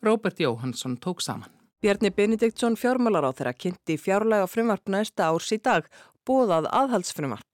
Robert 0.00 0.40
Jóhansson 0.40 0.96
tók 0.96 1.20
saman. 1.20 1.52
Bjarni 1.84 2.08
Benediktsson 2.08 2.80
fjármálar 2.80 3.28
á 3.28 3.36
þeirra 3.36 3.52
kynnti 3.52 3.98
fjárlega 4.00 4.48
frumvarp 4.48 4.88
næsta 4.88 5.28
árs 5.28 5.52
í 5.52 5.60
dag, 5.60 5.84
bóðað 6.24 6.70
aðhaldsfrumvarp. 6.72 7.50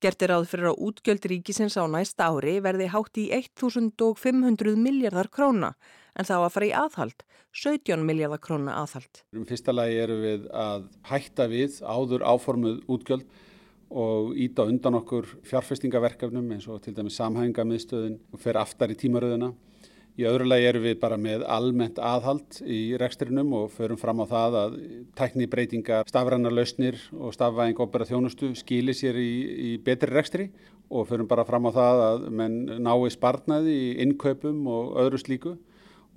Gert 0.00 0.22
er 0.22 0.30
áður 0.30 0.48
fyrir 0.48 0.70
að 0.70 0.82
útgjöld 0.86 1.24
ríkisins 1.26 1.74
á 1.74 1.84
næsta 1.90 2.30
ári 2.30 2.60
verði 2.62 2.86
hátt 2.92 3.18
í 3.18 3.28
1500 3.34 4.78
miljardar 4.78 5.28
króna 5.28 5.74
en 6.18 6.26
þá 6.26 6.34
að 6.38 6.52
fara 6.54 6.68
í 6.68 6.72
aðhald, 6.74 7.26
17 7.54 8.06
miljardar 8.06 8.42
króna 8.42 8.78
aðhald. 8.82 9.22
Um 9.36 9.46
fyrsta 9.48 9.74
lagi 9.74 10.00
eru 10.02 10.18
við 10.22 10.48
að 10.50 10.88
hætta 11.10 11.46
við 11.50 11.78
áður 11.86 12.26
áformuð 12.26 12.82
útgjöld 12.90 13.28
og 13.88 14.34
íta 14.36 14.66
undan 14.68 14.98
okkur 14.98 15.30
fjárfestingaverkefnum 15.48 16.50
eins 16.52 16.66
og 16.68 16.82
til 16.84 16.92
dæmis 16.96 17.16
samhængamiðstöðin 17.22 18.18
og 18.34 18.42
fer 18.42 18.58
aftar 18.60 18.92
í 18.92 18.98
tímaröðuna. 19.00 19.54
Í 20.18 20.24
öðru 20.26 20.48
lagi 20.50 20.66
erum 20.66 20.82
við 20.82 20.96
bara 20.98 21.16
með 21.20 21.44
almennt 21.46 21.98
aðhald 22.02 22.56
í 22.66 22.96
rekstrinum 22.98 23.52
og 23.54 23.68
förum 23.70 24.00
fram 24.00 24.18
á 24.18 24.26
það 24.26 24.56
að 24.58 24.72
tæknibreitingar, 25.20 26.08
stafrænar 26.10 26.56
lausnir 26.56 26.98
og 27.14 27.36
stafvæðing 27.36 27.78
opera 27.84 28.06
þjónustu 28.08 28.50
skilir 28.58 28.98
sér 28.98 29.14
í, 29.22 29.30
í 29.46 29.70
betri 29.78 30.10
rekstri 30.10 30.48
og 30.90 31.06
förum 31.06 31.30
bara 31.30 31.46
fram 31.46 31.70
á 31.70 31.72
það 31.78 32.02
að 32.08 32.26
menn 32.34 32.58
nái 32.82 33.14
sparnaði 33.14 33.76
í 33.78 33.88
innkaupum 34.02 34.66
og 34.66 34.98
öðru 35.04 35.22
slíku. 35.22 35.54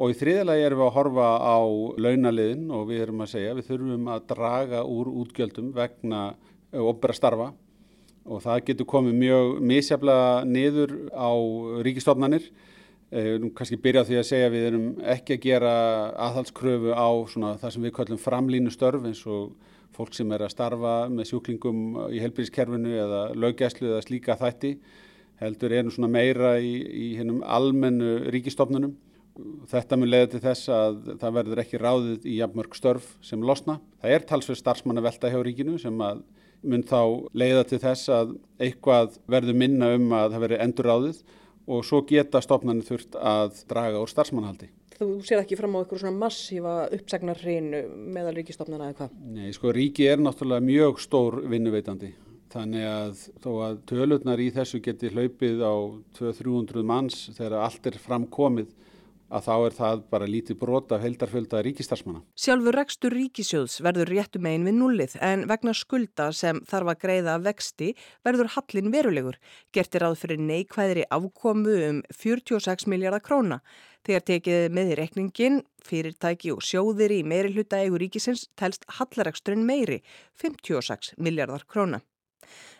Og 0.02 0.14
í 0.14 0.18
þriðalagi 0.18 0.66
erum 0.66 0.82
við 0.82 0.88
að 0.88 0.96
horfa 0.96 1.28
á 1.38 1.60
launaliðin 2.02 2.64
og 2.74 2.88
við 2.90 3.04
erum 3.06 3.22
að 3.22 3.34
segja 3.36 3.58
við 3.58 3.68
þurfum 3.70 4.08
að 4.10 4.24
draga 4.32 4.82
úr 4.90 5.12
útgjöldum 5.22 5.70
vegna 5.76 6.22
opera 6.74 7.14
starfa 7.14 7.52
og 8.26 8.42
það 8.42 8.66
getur 8.70 8.90
komið 8.90 9.18
mjög 9.18 9.52
misjaflega 9.66 10.34
niður 10.50 10.96
á 11.14 11.32
ríkistofnanir 11.86 12.50
Nú 13.12 13.50
kannski 13.52 13.76
byrja 13.76 14.06
á 14.06 14.08
því 14.08 14.18
að 14.22 14.28
segja 14.30 14.48
að 14.48 14.54
við 14.56 14.66
erum 14.70 14.84
ekki 15.12 15.36
að 15.36 15.42
gera 15.44 15.72
aðhalskröfu 16.30 16.94
á 16.96 17.12
það 17.60 17.74
sem 17.74 17.84
við 17.84 17.94
kallum 17.98 18.22
framlínu 18.24 18.72
störf 18.72 19.04
eins 19.04 19.26
og 19.28 19.50
fólk 19.92 20.16
sem 20.16 20.32
er 20.32 20.46
að 20.46 20.54
starfa 20.54 20.94
með 21.12 21.28
sjúklingum 21.28 21.82
í 22.08 22.22
helbíðiskerfinu 22.24 22.94
eða 23.04 23.20
löggæslu 23.36 23.90
eða 23.90 24.06
slíka 24.06 24.38
þætti 24.40 24.78
heldur 25.44 25.76
erum 25.76 25.92
svona 25.92 26.08
meira 26.14 26.54
í, 26.64 26.72
í 26.80 27.10
hennum 27.20 27.42
almennu 27.44 28.30
ríkistofnunum. 28.32 28.96
Þetta 29.72 29.98
mun 29.98 30.12
leiða 30.12 30.30
til 30.34 30.42
þess 30.44 30.70
að 30.76 30.98
það 31.22 31.36
verður 31.38 31.62
ekki 31.64 31.80
ráðið 31.80 32.26
í 32.28 32.38
jafnmörg 32.42 32.76
störf 32.76 33.14
sem 33.24 33.44
losna. 33.48 33.78
Það 34.02 34.16
er 34.16 34.26
talsverð 34.28 34.60
starfsmanna 34.60 35.04
velta 35.06 35.32
hjá 35.32 35.40
ríkinu 35.46 35.78
sem 35.82 36.04
að 36.04 36.24
mun 36.62 36.84
þá 36.86 37.02
leiða 37.34 37.64
til 37.70 37.80
þess 37.82 38.12
að 38.14 38.36
eitthvað 38.62 39.16
verður 39.32 39.58
minna 39.58 39.94
um 39.96 40.12
að 40.14 40.36
það 40.36 40.44
verður 40.46 40.66
endur 40.66 40.90
ráðið 40.92 41.24
og 41.72 41.86
svo 41.88 42.02
geta 42.10 42.42
stofnarnir 42.44 42.86
þurft 42.86 43.18
að 43.18 43.64
draga 43.70 44.02
úr 44.02 44.12
starfsmannhaldi. 44.12 44.70
Þú 45.02 45.08
sér 45.26 45.42
ekki 45.42 45.58
fram 45.58 45.74
á 45.74 45.82
eitthvað 45.82 46.04
svona 46.04 46.22
massífa 46.22 46.74
uppsagnarreinu 46.94 47.80
meðal 48.14 48.36
ríkistofnana 48.38 48.92
eða 48.92 48.98
hvað? 49.00 49.16
Nei, 49.34 49.48
sko 49.56 49.72
ríki 49.74 50.06
er 50.12 50.22
náttúrulega 50.22 50.66
mjög 50.68 51.02
stór 51.02 51.40
vinnuveitandi. 51.50 52.12
Þannig 52.52 52.86
að 52.86 53.24
þó 53.42 53.52
að 53.66 53.80
tölurnar 53.90 54.44
í 54.44 54.50
þessu 54.54 54.82
geti 54.84 55.10
hlaupið 55.14 55.64
á 55.64 55.74
200-300 56.20 56.86
manns 56.86 57.24
þegar 57.38 57.62
allt 57.64 57.88
er 57.90 57.98
framkomið 58.04 58.74
að 59.32 59.46
þá 59.48 59.54
er 59.56 59.76
það 59.78 60.02
bara 60.12 60.28
lítið 60.30 60.58
brot 60.60 60.92
af 60.92 61.04
heldarfjölda 61.06 61.62
ríkistarsmanna. 61.66 62.24
Sjálfur 62.36 62.76
rekstur 62.76 63.16
ríkisjóðs 63.16 63.80
verður 63.86 64.12
réttum 64.12 64.48
einn 64.50 64.68
við 64.68 64.78
nullið 64.78 65.16
en 65.24 65.46
vegna 65.50 65.74
skulda 65.78 66.30
sem 66.36 66.60
þarf 66.68 66.94
að 66.94 67.02
greiða 67.06 67.38
vexti 67.46 67.94
verður 68.28 68.52
hallin 68.58 68.92
verulegur. 68.94 69.40
Gert 69.72 69.96
er 69.96 70.06
ráð 70.06 70.20
fyrir 70.26 70.44
neikvæðri 70.44 71.08
afkomu 71.10 71.78
um 71.88 72.04
46 72.12 72.88
miljardar 72.92 73.24
króna. 73.24 73.62
Þegar 74.02 74.28
tekið 74.28 74.72
með 74.74 74.94
í 74.94 74.96
rekningin, 74.98 75.60
fyrirtæki 75.86 76.54
og 76.56 76.64
sjóðir 76.66 77.14
í 77.14 77.24
meiri 77.24 77.54
hluta 77.54 77.82
eigur 77.84 78.02
ríkisins 78.02 78.48
telst 78.58 78.88
hallareksturinn 78.98 79.68
meiri 79.68 80.02
56 80.42 81.14
miljardar 81.22 81.68
króna. 81.70 82.02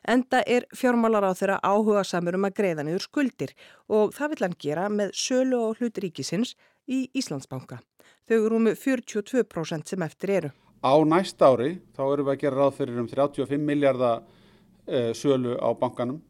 Enda 0.08 0.42
er 0.48 0.66
fjármálar 0.76 1.28
á 1.30 1.32
þeirra 1.38 1.60
áhuga 1.62 2.04
samur 2.08 2.38
um 2.40 2.48
að 2.48 2.58
greiða 2.58 2.86
niður 2.88 3.06
skuldir 3.06 3.54
og 3.90 4.16
það 4.16 4.34
vill 4.34 4.46
hann 4.48 4.58
gera 4.66 4.88
með 4.90 5.14
sölu 5.18 5.60
og 5.68 5.82
hlut 5.82 6.02
ríkisins 6.02 6.56
í 6.90 7.06
Íslandsbanka. 7.18 7.80
Þau 8.28 8.38
eru 8.40 8.58
um 8.58 8.72
42% 8.72 9.94
sem 9.94 10.06
eftir 10.06 10.36
eru. 10.40 10.52
Á 10.82 10.94
næst 11.06 11.42
ári 11.42 11.76
þá 11.94 12.04
eru 12.08 12.26
við 12.26 12.34
að 12.34 12.42
gera 12.42 12.60
ráð 12.64 12.76
fyrir 12.80 13.02
um 13.02 13.10
35 13.10 13.66
miljardar 13.70 14.24
uh, 14.24 15.12
sölu 15.14 15.58
á 15.62 15.70
bankanum 15.78 16.22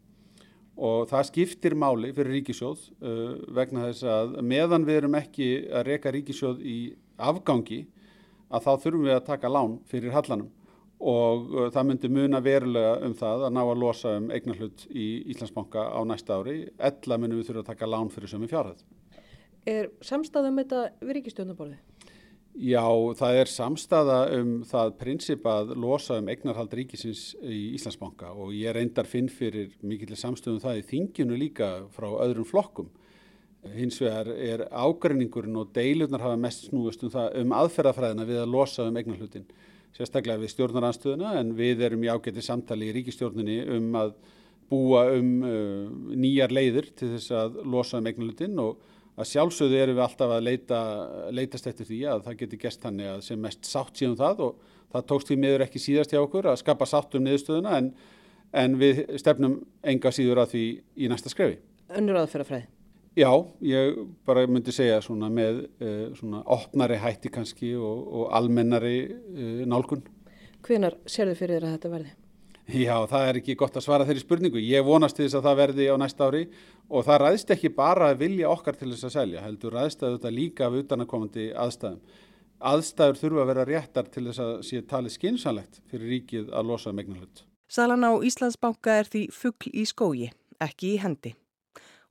og 0.81 1.07
það 1.11 1.27
skiptir 1.29 1.75
máli 1.77 2.11
fyrir 2.15 2.39
ríkisjóð 2.39 2.83
uh, 2.99 3.35
vegna 3.55 3.87
þess 3.89 4.07
að 4.07 4.37
meðan 4.43 4.87
við 4.87 5.01
erum 5.01 5.17
ekki 5.19 5.49
að 5.71 5.87
reyka 5.91 6.13
ríkisjóð 6.15 6.63
í 6.63 6.79
afgangi 7.21 7.85
að 8.51 8.65
þá 8.65 8.71
þurfum 8.83 9.05
við 9.07 9.15
að 9.15 9.27
taka 9.29 9.51
lán 9.51 9.77
fyrir 9.87 10.15
hallanum 10.15 10.49
og 11.01 11.53
uh, 11.55 11.67
það 11.73 11.87
myndi 11.89 12.09
muna 12.13 12.41
verulega 12.45 12.95
um 13.05 13.13
það 13.17 13.45
að 13.47 13.53
ná 13.57 13.61
að 13.63 13.79
losa 13.81 14.15
um 14.19 14.27
eignarhlut 14.33 14.87
í 14.93 15.07
Íslandsbanka 15.33 15.87
á 15.89 15.99
næsta 16.05 16.37
ári. 16.37 16.57
Ella 16.77 17.17
munum 17.17 17.41
við 17.41 17.49
þurfa 17.49 17.63
að 17.65 17.71
taka 17.73 17.89
lán 17.89 18.11
fyrir 18.13 18.31
sömu 18.31 18.49
fjárhæð. 18.51 18.83
Er 19.69 19.89
samstæða 20.01 20.49
um 20.49 20.61
þetta 20.61 20.83
við 21.01 21.17
ríkistjónaborði? 21.19 21.79
Já, 22.51 22.83
það 23.15 23.37
er 23.39 23.47
samstæða 23.47 24.15
um 24.35 24.49
það 24.67 24.89
prinsip 24.99 25.45
að 25.47 25.69
losa 25.79 26.17
um 26.19 26.27
eignarhald 26.29 26.73
ríkisins 26.75 27.29
í 27.41 27.71
Íslandsbanka 27.77 28.33
og 28.35 28.51
ég 28.57 28.75
reyndar 28.75 29.07
finn 29.07 29.29
fyrir 29.31 29.71
mikillir 29.79 30.19
samstöðum 30.19 30.59
um 30.59 30.65
það 30.65 30.81
í 30.81 30.87
þinginu 30.89 31.37
líka 31.39 31.69
frá 31.95 32.09
öðrum 32.25 32.49
flokkum. 32.49 32.89
Hins 33.71 34.01
vegar 34.01 34.33
er 34.33 34.65
ágreiningurinn 34.67 35.61
og 35.61 35.71
deilurnar 35.73 36.25
hafa 36.25 36.39
mest 36.43 36.67
snúist 36.67 37.05
um, 37.05 37.13
um 37.13 37.55
aðferðafræðina 37.55 38.27
við 38.27 38.41
að 38.43 38.53
losa 38.57 38.87
um 38.89 38.99
eignarhlutin 38.99 39.47
sérstaklega 39.97 40.41
við 40.41 40.53
stjórnaranstöðuna 40.55 41.33
en 41.39 41.55
við 41.57 41.83
erum 41.87 42.05
í 42.05 42.11
ágætti 42.11 42.43
samtali 42.45 42.89
í 42.89 42.95
ríkistjórnini 42.95 43.57
um 43.77 43.89
að 43.99 44.15
búa 44.71 45.03
um 45.17 45.31
uh, 45.43 45.89
nýjar 46.15 46.53
leiðir 46.55 46.91
til 46.95 47.11
þess 47.15 47.35
að 47.35 47.59
losa 47.67 47.99
um 47.99 48.07
eignalutinn 48.07 48.59
og 48.63 48.79
að 49.19 49.29
sjálfsögðu 49.33 49.79
erum 49.81 49.97
við 49.97 50.05
alltaf 50.05 50.33
að 50.33 50.45
leita, 50.47 50.81
leitast 51.35 51.67
eftir 51.67 51.89
því 51.89 52.01
að 52.13 52.25
það 52.27 52.37
geti 52.41 52.61
gest 52.61 52.85
þannig 52.85 53.11
að 53.11 53.23
sem 53.27 53.41
mest 53.43 53.67
sátt 53.67 53.99
síðan 53.99 54.19
það 54.21 54.43
og 54.47 54.67
það 54.93 55.07
tókst 55.11 55.31
því 55.31 55.39
miður 55.43 55.65
ekki 55.67 55.81
síðast 55.83 56.15
hjá 56.15 56.21
okkur 56.21 56.51
að 56.51 56.61
skapa 56.63 56.87
sátt 56.89 57.17
um 57.19 57.25
niðurstöðuna 57.27 57.77
en, 57.79 57.89
en 58.63 58.77
við 58.79 59.03
stefnum 59.21 59.59
enga 59.83 60.13
síður 60.15 60.45
að 60.45 60.55
því 60.55 60.65
í 60.95 61.11
næsta 61.11 61.31
skrefi. 61.33 61.59
Önnur 61.91 62.21
aðferðafræði? 62.23 62.69
Já, 63.17 63.31
ég 63.59 63.97
bara 64.23 64.45
myndi 64.47 64.71
segja 64.71 65.01
svona 65.03 65.27
með 65.27 65.65
uh, 65.83 66.13
svona 66.15 66.45
opnari 66.47 66.95
hætti 66.95 67.31
kannski 67.33 67.73
og, 67.75 68.05
og 68.07 68.29
almennari 68.37 68.97
uh, 69.11 69.63
nálgun. 69.67 70.05
Hvenar 70.63 70.95
sér 71.09 71.33
þið 71.33 71.41
fyrir 71.41 71.57
þér 71.57 71.67
að 71.67 71.73
þetta 71.75 71.91
verði? 71.91 72.13
Já, 72.71 72.95
það 73.09 73.27
er 73.27 73.37
ekki 73.41 73.57
gott 73.59 73.75
að 73.75 73.83
svara 73.83 74.05
þeirri 74.07 74.23
spurningu. 74.23 74.61
Ég 74.63 74.85
vonast 74.87 75.19
þess 75.19 75.35
að 75.35 75.47
það 75.49 75.59
verði 75.59 75.87
á 75.91 75.95
næsta 75.99 76.29
ári 76.29 76.41
og 76.87 77.03
það 77.09 77.21
ræðst 77.25 77.53
ekki 77.57 77.73
bara 77.75 78.11
að 78.13 78.21
vilja 78.21 78.51
okkar 78.53 78.79
til 78.79 78.93
þess 78.93 79.09
að 79.09 79.15
selja, 79.17 79.43
heldur 79.43 79.75
ræðst 79.75 80.05
að 80.05 80.15
þetta 80.15 80.33
líka 80.37 80.69
af 80.69 80.77
utanakomandi 80.79 81.49
aðstæðum. 81.65 81.99
Aðstæður 82.71 83.19
þurfa 83.25 83.43
að 83.43 83.51
vera 83.51 83.67
réttar 83.67 84.09
til 84.13 84.25
þess 84.29 84.43
að 84.45 84.55
sé 84.69 84.83
talið 84.87 85.15
skinsanlegt 85.17 85.81
fyrir 85.91 86.13
ríkið 86.15 86.51
að 86.55 86.71
losa 86.71 86.95
megnarhlut. 86.95 87.43
Salan 87.67 88.07
á 88.07 88.11
Íslandsbanka 88.23 89.01
er 89.01 89.11
því 89.11 89.27
fuggl 89.35 89.71
í 89.73 89.87
skógi, 89.89 90.31
ekki 90.63 90.95
í 90.95 91.01
hendi. 91.01 91.35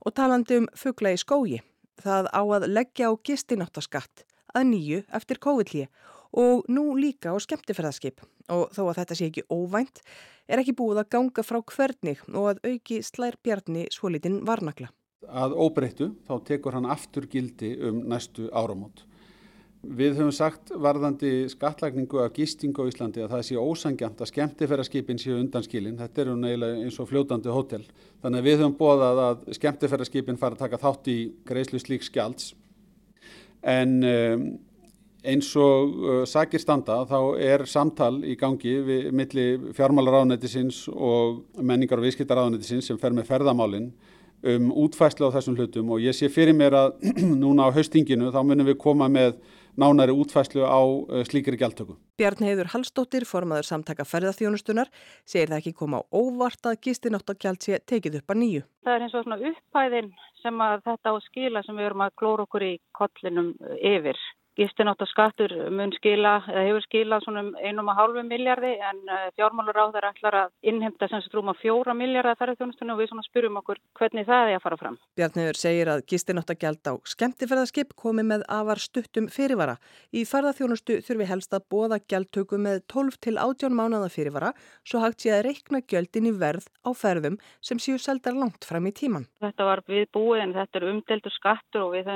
Og 0.01 0.15
talandi 0.17 0.57
um 0.57 0.67
fuggla 0.77 1.11
í 1.13 1.19
skógi, 1.21 1.59
það 2.01 2.29
á 2.33 2.41
að 2.41 2.67
leggja 2.71 3.09
á 3.09 3.13
gistináttaskatt 3.21 4.23
að 4.55 4.67
nýju 4.71 5.01
eftir 5.13 5.39
kóvillíi 5.41 5.89
og 6.31 6.63
nú 6.71 6.95
líka 6.95 7.35
á 7.35 7.37
skemmtifærðarskip 7.43 8.23
og 8.51 8.71
þó 8.73 8.81
að 8.87 8.97
þetta 9.01 9.17
sé 9.19 9.27
ekki 9.29 9.43
óvænt 9.51 10.01
er 10.47 10.61
ekki 10.61 10.75
búið 10.79 11.03
að 11.03 11.11
ganga 11.15 11.45
frá 11.45 11.59
hvernig 11.61 12.23
og 12.31 12.49
að 12.53 12.63
auki 12.71 13.01
slær 13.05 13.37
bjarni 13.43 13.85
svolítinn 13.93 14.41
varnakla. 14.47 14.89
Að 15.27 15.53
óbreyttu 15.53 16.09
þá 16.25 16.33
tekur 16.47 16.75
hann 16.79 16.89
aftur 16.89 17.27
gildi 17.29 17.75
um 17.87 18.01
næstu 18.09 18.49
áramót. 18.49 19.05
Við 19.81 20.19
höfum 20.19 20.33
sagt 20.35 20.69
varðandi 20.77 21.47
skattlagningu 21.49 22.19
af 22.21 22.35
gistingu 22.35 22.83
á 22.85 22.89
Íslandi 22.91 23.23
að 23.23 23.31
það 23.33 23.45
sé 23.47 23.55
ósangjant 23.57 24.19
að 24.21 24.29
skemmtifæraskipin 24.29 25.17
séu 25.17 25.39
undanskilin. 25.39 25.97
Þetta 25.97 26.21
eru 26.21 26.35
neila 26.37 26.67
eins 26.83 26.99
og 27.01 27.09
fljótandi 27.09 27.49
hótel. 27.49 27.87
Þannig 28.21 28.43
að 28.43 28.45
við 28.45 28.59
höfum 28.61 28.75
bóðað 28.77 29.21
að 29.25 29.47
skemmtifæraskipin 29.57 30.37
fara 30.37 30.53
að 30.53 30.61
taka 30.67 30.79
þátt 30.83 31.09
í 31.09 31.15
greiðslu 31.49 31.81
slík 31.81 32.05
skjalds. 32.05 32.51
En 33.65 33.95
um, 34.05 34.43
eins 35.33 35.49
og 35.57 35.97
uh, 35.97 36.21
sakir 36.29 36.61
standa 36.61 36.99
þá 37.09 37.17
er 37.41 37.65
samtal 37.65 38.19
í 38.21 38.35
gangi 38.37 38.75
við 38.85 39.07
milli 39.17 39.47
fjármálaráðnættisins 39.77 40.83
og 40.93 41.41
menningar 41.57 41.97
og 41.97 42.05
viðskiptaráðnættisins 42.05 42.89
sem 42.89 43.01
fer 43.01 43.17
með 43.17 43.33
ferðamálinn 43.33 43.89
um 44.41 44.69
útfæslu 44.83 45.29
á 45.29 45.33
þessum 45.35 45.57
hlutum 45.57 45.89
og 45.93 46.01
ég 46.01 46.17
sé 46.17 46.29
fyrir 46.33 46.53
mér 46.57 46.77
að 46.77 47.03
núna 47.43 47.69
á 47.69 47.73
haustinginu 47.73 48.31
þá 48.33 48.39
munum 48.41 48.69
við 48.69 48.79
koma 48.81 49.09
með 49.09 49.35
nánari 49.79 50.15
útfæslu 50.15 50.65
á 50.67 50.79
uh, 50.81 51.21
slíkri 51.27 51.59
gjaldtöku. 51.59 51.95
Bjarnheiður 52.19 52.71
Hallstóttir, 52.73 53.25
formaður 53.25 53.69
samtaka 53.69 54.05
ferðarþjónustunar, 54.07 54.91
segir 55.25 55.51
það 55.51 55.61
ekki 55.61 55.73
koma 55.79 56.01
á 56.01 56.07
óvart 56.11 56.67
að 56.69 56.81
gistináttagjald 56.87 57.63
sé 57.63 57.79
tekið 57.85 58.19
upp 58.21 58.35
að 58.35 58.41
nýju. 58.43 58.67
Það 58.85 58.97
er 58.97 59.07
eins 59.07 59.17
og 59.17 59.47
upphæðin 59.51 60.11
sem 60.41 60.61
þetta 60.85 61.13
á 61.13 61.15
skila 61.29 61.63
sem 61.65 61.77
við 61.77 61.89
erum 61.89 62.05
að 62.05 62.15
klóra 62.19 62.45
okkur 62.47 62.67
í 62.67 62.75
kollinum 62.97 63.55
yfir. 63.77 64.19
Gistináttaskattur 64.59 65.53
mun 65.71 65.93
skila, 65.95 66.41
eða 66.51 66.63
hefur 66.65 66.83
skilað 66.83 67.23
svona 67.23 67.43
um 67.45 67.51
einum 67.55 67.87
og 67.87 67.95
hálfu 67.95 68.23
miljardi 68.27 68.73
en 68.83 68.97
eh, 69.07 69.29
fjármálur 69.39 69.77
á 69.79 69.87
þeirra 69.93 70.09
ætlar 70.11 70.35
að 70.41 70.49
innhemta 70.67 71.07
sem 71.07 71.21
sem 71.23 71.31
trúma 71.31 71.53
fjóra 71.55 71.93
miljardi 71.95 72.33
að 72.33 72.41
ferðarþjónustunum 72.41 72.91
og 72.91 72.99
við 72.99 73.07
svona 73.13 73.23
spurum 73.23 73.59
okkur 73.61 73.79
hvernig 73.95 74.27
það 74.27 74.49
er 74.49 74.57
að 74.57 74.65
fara 74.65 74.79
fram. 74.81 74.97
Bjarniður 75.15 75.59
segir 75.61 75.91
að 75.93 76.03
gistináttagjald 76.11 76.83
á 76.83 76.93
skemmtifærðarskip 77.13 77.95
komi 77.95 78.25
með 78.27 78.43
afar 78.51 78.83
stuttum 78.83 79.29
fyrirvara. 79.31 79.77
Í 80.11 80.25
ferðarþjónustu 80.27 80.99
þurfi 81.07 81.29
helst 81.31 81.55
að 81.55 81.65
bóða 81.71 82.01
gjaldtöku 82.03 82.59
með 82.59 82.83
12 82.91 83.21
til 83.23 83.37
18 83.39 83.71
mánada 83.71 84.11
fyrirvara 84.11 84.51
svo 84.83 84.99
hægt 84.99 85.23
sé 85.23 85.31
að 85.31 85.45
reikna 85.47 85.79
gjöldin 85.79 86.27
í 86.27 86.35
verð 86.35 86.67
á 86.83 86.91
ferðum 86.91 87.39
sem 87.63 87.79
séu 87.79 87.95
seldar 87.95 88.35
langt 88.35 88.67
fram 88.67 88.83
í 88.83 88.91
tíman. 88.91 89.29
Þetta 89.39 89.63
var 89.71 89.85
við 89.87 90.11
búið 90.11 90.43
en 90.43 90.55
þetta 90.59 90.81
er 90.81 90.89
umdeltur 90.91 91.35
skattur 91.39 91.87
og 91.87 91.95
við 91.95 92.11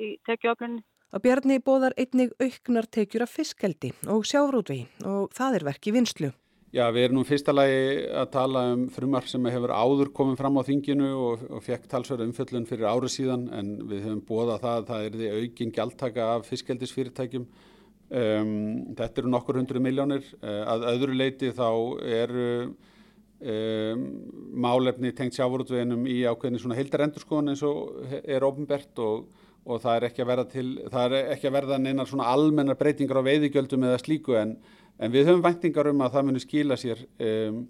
í 0.00 0.16
tekjuöflunni. 0.26 0.82
Að 1.10 1.24
Bjarni 1.24 1.56
bóðar 1.58 1.96
einnig 1.98 2.30
auknar 2.38 2.86
tekjur 2.86 3.24
af 3.24 3.32
fiskeldi 3.34 3.90
og 4.14 4.22
sjávrútvegi 4.30 4.86
og 5.10 5.32
það 5.34 5.56
er 5.58 5.64
verki 5.66 5.94
vinslu. 5.94 6.30
Já, 6.70 6.84
við 6.94 7.08
erum 7.08 7.16
nú 7.18 7.24
fyrsta 7.26 7.50
lagi 7.50 8.04
að 8.14 8.28
tala 8.30 8.60
um 8.76 8.84
frumar 8.94 9.24
sem 9.26 9.46
hefur 9.50 9.72
áður 9.74 10.12
komið 10.14 10.36
fram 10.38 10.60
á 10.60 10.62
þinginu 10.68 11.08
og, 11.18 11.42
og 11.50 11.64
fekk 11.66 11.88
talsverða 11.90 12.28
umfjöllun 12.28 12.68
fyrir 12.68 12.86
árið 12.86 13.14
síðan 13.16 13.48
en 13.58 13.72
við 13.90 14.04
höfum 14.06 14.20
bóðað 14.28 14.62
það 14.62 14.76
að 14.76 14.86
það 14.92 15.08
er 15.08 15.16
því 15.16 15.32
aukin 15.40 15.74
gjaldtaka 15.74 16.28
af 16.36 16.46
fiskeldisfyrirtækjum. 16.46 17.48
Um, 18.10 18.54
þetta 19.00 19.22
eru 19.22 19.34
nokkur 19.34 19.58
hundru 19.58 19.82
miljónir. 19.82 20.22
Uh, 20.38 20.62
að 20.76 20.86
öðru 20.92 21.18
leiti 21.18 21.50
þá 21.58 21.68
eru 22.06 22.46
um, 22.70 24.06
málefni 24.62 25.10
tengt 25.18 25.34
sjávrútveginum 25.40 26.06
í 26.06 26.20
ákveðinu 26.22 26.62
svona 26.62 26.78
heildarendurskóðan 26.78 27.56
eins 27.56 27.66
og 27.66 28.14
er 28.22 28.46
ofnbert 28.46 29.02
og 29.02 29.26
og 29.70 29.82
það 29.82 29.96
er 29.96 30.06
ekki 30.08 30.24
að 30.24 30.30
verða 30.30 30.46
til, 30.50 30.68
það 30.92 31.16
er 31.16 31.34
ekki 31.34 31.48
að 31.48 31.56
verða 31.56 31.78
neinar 31.80 32.08
svona 32.10 32.30
almennar 32.30 32.78
breytingar 32.80 33.20
á 33.22 33.28
veiðigjöldum 33.28 33.86
eða 33.88 34.00
slíku 34.02 34.36
en, 34.40 34.56
en 34.98 35.12
við 35.14 35.30
höfum 35.30 35.44
væntingar 35.44 35.90
um 35.90 36.02
að 36.04 36.16
það 36.16 36.26
muni 36.28 36.42
skila 36.42 36.78
sér 36.80 37.04
um, 37.26 37.60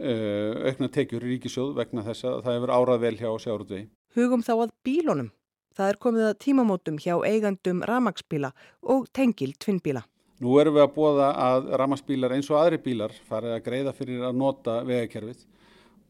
uh, 0.00 0.68
aukna 0.70 0.90
tekjur 0.92 1.26
í 1.26 1.34
ríkisjóð 1.34 1.74
vegna 1.78 2.04
þess 2.06 2.28
að 2.28 2.40
það 2.46 2.56
hefur 2.58 2.74
árað 2.76 3.04
vel 3.04 3.16
hjá 3.20 3.28
sjárútvegi. 3.44 3.90
Hugum 4.16 4.46
þá 4.46 4.54
að 4.56 4.72
bílunum. 4.86 5.30
Það 5.76 5.92
er 5.92 5.98
komið 6.02 6.24
að 6.26 6.38
tímamótum 6.44 6.96
hjá 7.00 7.12
eigandum 7.24 7.84
ramagsbíla 7.86 8.50
og 8.90 9.06
tengil 9.14 9.52
tvinnbíla. 9.62 10.02
Nú 10.40 10.56
erum 10.58 10.74
við 10.76 10.86
að 10.86 10.94
bóða 10.96 11.28
að 11.36 11.70
ramagsbílar 11.78 12.34
eins 12.34 12.48
og 12.50 12.58
aðri 12.58 12.80
bílar 12.82 13.14
farið 13.28 13.54
að 13.54 13.64
greiða 13.66 13.94
fyrir 13.96 14.24
að 14.24 14.38
nota 14.40 14.80
vegakerfið 14.88 15.44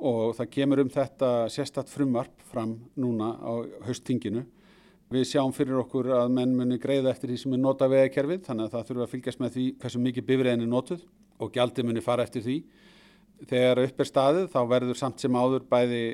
og 0.01 0.37
það 0.39 0.51
kemur 0.55 0.83
um 0.85 0.91
þetta 0.93 1.31
sérstatt 1.53 1.91
frumvarp 1.93 2.45
fram 2.49 2.79
núna 2.97 3.35
á 3.37 3.53
haustinginu 3.85 4.47
Við 5.11 5.25
sjáum 5.27 5.51
fyrir 5.51 5.75
okkur 5.81 6.07
að 6.15 6.29
menn 6.37 6.53
muni 6.55 6.77
greiða 6.79 7.11
eftir 7.11 7.33
því 7.33 7.37
sem 7.41 7.55
er 7.57 7.59
nota 7.59 7.89
vegakerfið 7.91 8.45
þannig 8.47 8.69
að 8.69 8.75
það 8.77 8.85
þurfa 8.91 9.03
að 9.03 9.15
fylgjast 9.15 9.41
með 9.43 9.55
því 9.57 9.63
hversu 9.83 10.03
mikið 10.05 10.27
bifræðin 10.29 10.61
er 10.63 10.69
notuð 10.71 11.01
og 11.43 11.49
gjaldi 11.57 11.85
muni 11.89 12.05
fara 12.05 12.23
eftir 12.23 12.45
því. 12.45 12.55
Þegar 13.51 13.81
upp 13.83 14.05
er 14.05 14.09
staðið 14.11 14.47
þá 14.53 14.61
verður 14.71 15.01
samt 15.01 15.25
sem 15.25 15.39
áður 15.41 15.65
bæði 15.73 16.05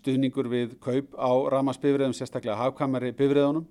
stuðningur 0.00 0.48
við 0.48 0.72
kaup 0.80 1.18
á 1.20 1.30
ramasbifræðum, 1.52 2.14
sérstaklega 2.16 2.56
hafkamari 2.62 3.12
bifræðunum 3.18 3.66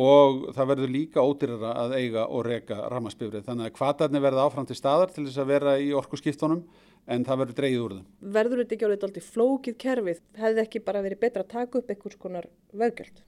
og 0.00 0.48
það 0.56 0.72
verður 0.72 0.94
líka 0.94 1.20
ódyrra 1.20 1.74
að 1.84 1.94
eiga 1.98 2.24
og 2.24 2.48
reka 2.48 2.80
ramasbifræð. 2.94 3.44
Þannig 3.44 3.68
að 3.68 3.76
kvatarnir 3.76 4.24
verða 4.24 4.48
áfram 4.48 4.70
til 4.72 4.78
staðar 4.80 5.12
til 5.12 5.26
þess 5.28 5.44
að 5.44 5.52
vera 5.52 5.76
í 5.76 5.92
orku 5.92 6.16
skiptunum 6.16 6.64
en 7.04 7.28
það 7.28 7.44
verður 7.44 7.60
dreyið 7.60 7.78
úr 7.84 7.98
það. 7.98 8.08
Verður 8.40 8.64
þetta 8.64 8.76
ekki 8.78 8.88
alveg 8.88 9.30
flókið 9.36 9.78
kerfið? 9.84 10.26
Hefði 10.40 10.64
ekki 10.64 10.84
bara 10.88 11.04
verið 11.04 11.24
betra 11.28 11.44
að 11.44 11.54
taka 11.58 11.82
upp 11.82 11.92
einhvers 11.92 12.20
konar 12.24 12.48
veggjöld? 12.72 13.24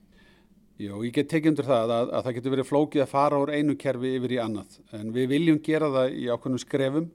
Jú, 0.77 0.99
ég 1.01 1.09
get 1.09 1.25
tekið 1.31 1.55
undir 1.55 1.65
það 1.65 1.91
að, 1.95 2.09
að 2.13 2.25
það 2.25 2.35
getur 2.35 2.53
verið 2.53 2.67
flókið 2.69 3.01
að 3.01 3.09
fara 3.09 3.37
úr 3.41 3.49
einu 3.49 3.73
kerfi 3.81 4.11
yfir 4.13 4.33
í 4.35 4.37
annað 4.43 4.75
en 4.93 5.07
við 5.15 5.31
viljum 5.31 5.57
gera 5.65 5.87
það 5.89 6.11
í 6.13 6.27
ákveðnum 6.29 6.61
skrefum 6.61 7.07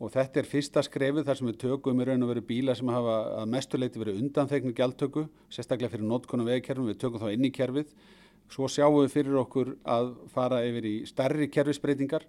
og 0.00 0.14
þetta 0.14 0.40
er 0.40 0.48
fyrsta 0.48 0.82
skrefið 0.86 1.28
þar 1.28 1.38
sem 1.38 1.50
við 1.50 1.58
tökum 1.60 2.00
í 2.00 2.06
raun 2.08 2.24
og 2.24 2.32
veru 2.32 2.44
bíla 2.48 2.74
sem 2.78 2.88
hafa 2.88 3.18
að 3.42 3.52
mestuleiti 3.52 4.00
verið 4.00 4.22
undanþegnu 4.22 4.72
gjaldtöku, 4.78 5.26
sérstaklega 5.52 5.92
fyrir 5.92 6.08
notkunum 6.08 6.48
vegikerfum, 6.48 6.88
við 6.88 6.98
tökum 7.04 7.20
þá 7.20 7.28
inn 7.34 7.46
í 7.46 7.52
kerfið. 7.52 7.92
Svo 8.50 8.72
sjáum 8.72 8.98
við 9.02 9.12
fyrir 9.12 9.38
okkur 9.44 9.76
að 9.84 10.10
fara 10.32 10.64
yfir 10.64 10.88
í 10.88 10.96
stærri 11.06 11.52
kerfisbreytingar 11.52 12.24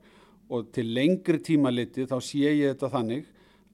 og 0.52 0.68
til 0.76 0.90
lengri 0.94 1.40
tíma 1.40 1.72
liti 1.72 2.06
þá 2.12 2.18
sé 2.20 2.44
ég 2.44 2.76
þetta 2.76 2.92
þannig 2.94 3.32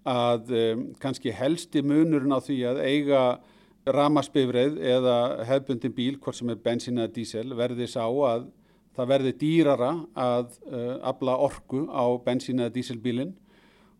að 0.08 0.54
um, 0.62 0.89
kannski 1.02 1.34
helsti 1.34 1.82
munurinn 1.82 2.38
á 2.38 2.39
því 2.39 2.62
að 2.69 2.86
eiga 2.86 3.24
ramaspifreið 3.95 4.80
eða 4.95 5.17
hefbundin 5.49 5.93
bíl, 5.95 6.15
hvort 6.21 6.38
sem 6.38 6.49
er 6.54 6.62
bensín 6.63 7.02
eða 7.02 7.13
dísel, 7.15 7.49
verði 7.58 7.88
sá 7.89 8.06
að 8.06 8.49
það 8.99 9.12
verði 9.13 9.36
dýrara 9.39 9.91
að 10.19 10.58
uh, 10.71 10.97
abla 11.08 11.38
orku 11.39 11.86
á 11.88 12.06
bensín 12.25 12.60
eða 12.60 12.73
díselbílinn 12.75 13.36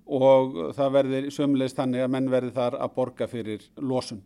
og 0.10 0.58
það 0.76 0.94
verði 0.98 1.22
sömulegist 1.32 1.78
þannig 1.78 2.04
að 2.04 2.14
menn 2.16 2.30
verði 2.34 2.56
þar 2.56 2.80
að 2.82 2.94
borga 2.98 3.28
fyrir 3.30 3.66
losun. 3.78 4.24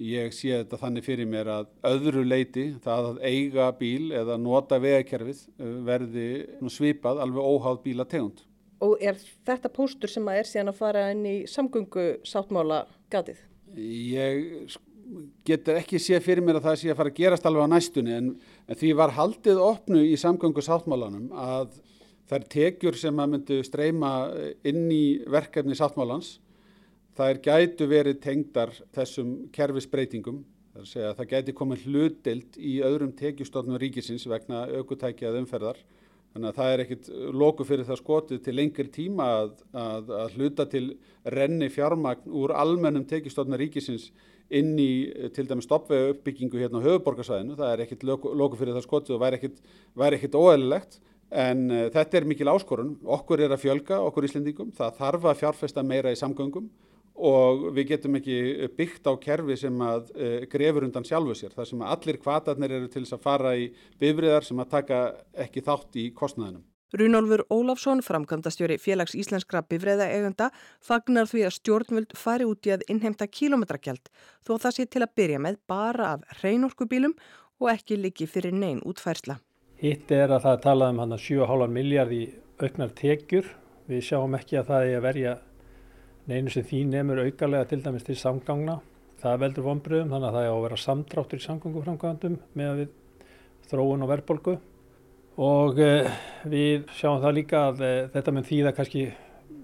Ég 0.00 0.32
sé 0.32 0.54
þetta 0.62 0.78
þannig 0.80 1.04
fyrir 1.04 1.28
mér 1.28 1.50
að 1.52 1.66
öðru 1.84 2.22
leiti 2.24 2.70
það 2.80 3.10
að 3.10 3.18
eiga 3.28 3.66
bíl 3.76 4.14
eða 4.16 4.38
nota 4.40 4.80
vegakerfið 4.80 5.42
uh, 5.60 5.74
verði 5.86 6.28
svipað 6.72 7.20
alveg 7.26 7.50
óháð 7.52 7.82
bílategund. 7.84 8.46
Og 8.80 8.96
er 9.04 9.18
þetta 9.44 9.68
póstur 9.68 10.08
sem 10.08 10.24
að 10.32 10.40
er 10.40 10.48
síðan 10.48 10.72
að 10.72 10.78
fara 10.78 11.08
inn 11.12 11.26
í 11.28 11.36
samgöngu 11.50 12.06
sáttmála 12.24 12.86
gatið? 13.12 13.42
Ég 13.76 14.72
getur 15.46 15.78
ekki 15.80 15.98
sé 16.02 16.20
fyrir 16.22 16.44
mér 16.44 16.60
að 16.60 16.68
það 16.68 16.80
sé 16.80 16.90
að 16.92 17.00
fara 17.00 17.12
að 17.12 17.20
gerast 17.20 17.46
alveg 17.48 17.66
á 17.66 17.72
næstunni 17.72 18.16
en, 18.16 18.28
en 18.68 18.78
því 18.78 18.92
var 18.98 19.14
haldið 19.16 19.62
opnu 19.64 20.02
í 20.06 20.18
samgöngu 20.20 20.62
sáttmálanum 20.64 21.30
að 21.34 21.74
þær 22.30 22.46
tekjur 22.52 22.98
sem 22.98 23.18
að 23.18 23.32
myndu 23.34 23.58
streyma 23.66 24.12
inn 24.66 24.86
í 24.94 25.04
verkefni 25.30 25.74
sáttmálans 25.78 26.36
er 27.20 27.40
gætu 27.44 27.88
verið 27.90 28.20
tengdar 28.22 28.72
þessum 28.94 29.32
kerfisbreytingum. 29.52 30.42
Það, 30.70 30.84
segja, 30.86 31.14
það 31.18 31.30
gæti 31.32 31.54
komið 31.58 31.86
hlutild 31.86 32.58
í 32.62 32.76
öðrum 32.86 33.10
tekjustofnum 33.18 33.80
ríkisins 33.82 34.26
vegna 34.30 34.62
aukutækjað 34.78 35.40
umferðar. 35.42 35.80
Þannig 36.30 36.48
að 36.52 36.58
það 36.60 36.72
er 36.72 36.82
ekkit 36.84 37.08
loku 37.34 37.66
fyrir 37.66 37.88
það 37.88 38.00
skotið 38.04 38.42
til 38.44 38.54
lengri 38.54 38.86
tíma 38.94 39.26
að, 39.40 39.54
að, 39.74 40.12
að 40.20 40.36
hluta 40.38 40.66
til 40.70 40.84
renni 41.34 41.68
fjármagn 41.74 42.30
úr 42.40 42.54
almennum 42.54 43.06
tekistofna 43.10 43.58
ríkisins 43.58 44.12
inn 44.50 44.74
í 44.80 44.90
til 45.34 45.46
dæmi 45.48 45.64
stoppvegu 45.64 46.14
uppbyggingu 46.14 46.60
hérna 46.60 46.82
á 46.82 46.86
höfuborgarsæðinu. 46.86 47.56
Það 47.58 47.72
er 47.72 47.84
ekkit 47.84 48.04
loku, 48.08 48.58
fyrir 48.58 48.76
það 48.76 48.86
skotið 48.86 49.16
og 49.16 49.22
væri 49.24 49.40
ekkit, 49.40 49.62
ekkit 50.10 50.38
óæðilegt. 50.38 51.00
En 51.30 51.66
uh, 51.70 51.86
þetta 51.94 52.18
er 52.18 52.26
mikil 52.26 52.50
áskorun. 52.50 52.96
Okkur 53.18 53.44
er 53.44 53.54
að 53.54 53.64
fjölga, 53.64 54.00
okkur 54.08 54.26
íslendingum. 54.26 54.72
Það 54.74 54.96
þarf 54.98 55.28
að 55.30 55.42
fjárfesta 55.44 55.86
meira 55.86 56.14
í 56.14 56.18
samgöngum 56.18 56.70
og 57.20 57.66
við 57.76 57.90
getum 57.90 58.16
ekki 58.16 58.70
byggt 58.78 59.06
á 59.06 59.12
kerfi 59.20 59.56
sem 59.60 59.82
að 59.84 60.10
uh, 60.16 60.40
grefur 60.50 60.86
undan 60.88 61.06
sjálfu 61.06 61.36
sér. 61.38 61.54
Það 61.54 61.70
sem 61.70 61.86
allir 61.86 62.20
kvatarnir 62.22 62.74
eru 62.80 62.90
til 62.90 63.04
þess 63.04 63.18
að 63.18 63.24
fara 63.28 63.54
í 63.58 63.70
bifriðar 64.00 64.46
sem 64.46 64.62
að 64.62 64.74
taka 64.74 65.00
ekki 65.46 65.62
þátt 65.66 66.00
í 66.00 66.10
kostnæðinum. 66.16 66.64
Runolfur 66.92 67.44
Ólafsson, 67.54 68.00
framkvæmdastjóri 68.02 68.78
félags 68.82 69.14
íslenskra 69.14 69.62
bifræða 69.62 70.08
eigenda, 70.10 70.48
fagnar 70.82 71.28
því 71.30 71.44
að 71.46 71.54
stjórnvöld 71.56 72.16
fari 72.18 72.46
út 72.48 72.66
í 72.66 72.72
að 72.74 72.82
innheimta 72.90 73.28
kílometrakjald 73.30 74.10
þó 74.46 74.56
það 74.56 74.74
sé 74.74 74.86
til 74.90 75.04
að 75.04 75.12
byrja 75.20 75.42
með 75.44 75.60
bara 75.70 76.16
af 76.16 76.24
hreinorkubílum 76.40 77.14
og 77.60 77.70
ekki 77.70 78.00
liggi 78.00 78.26
fyrir 78.26 78.56
neyn 78.56 78.80
útfærsla. 78.82 79.38
Hitt 79.78 80.10
er 80.10 80.34
að 80.34 80.48
það 80.48 80.62
talað 80.64 80.94
um 80.94 81.02
hann 81.04 81.14
að 81.14 81.22
7,5 81.28 81.74
miljard 81.76 82.12
í 82.12 82.24
auknar 82.60 82.90
tekjur. 82.98 83.46
Við 83.86 84.02
sjáum 84.08 84.34
ekki 84.36 84.58
að 84.58 84.72
það 84.72 84.86
er 84.88 84.98
að 84.98 85.06
verja 85.06 85.36
neinu 86.30 86.50
sem 86.50 86.66
því 86.66 86.80
nefnur 86.90 87.22
aukarlega 87.22 87.70
til 87.70 87.80
dæmis 87.84 88.06
til 88.08 88.18
samgangna. 88.18 88.80
Það 89.22 89.40
veldur 89.44 89.66
vonbröðum 89.68 90.10
þannig 90.10 90.28
að 90.28 90.36
það 90.36 90.48
er 90.48 90.56
að 90.56 90.66
vera 90.66 90.80
samdráttur 90.80 91.40
í 91.40 91.46
samganguframkvæmdum 91.46 92.36
með 92.58 92.84
þróun 93.70 94.04
og 94.04 94.10
verðbolgu 94.10 94.58
og 95.38 95.78
uh, 95.78 96.08
við 96.50 96.88
sjáum 96.96 97.20
það 97.22 97.36
líka 97.36 97.66
að 97.68 97.84
uh, 97.84 98.08
þetta 98.14 98.34
mun 98.34 98.48
þýða 98.48 98.74
kannski 98.76 99.04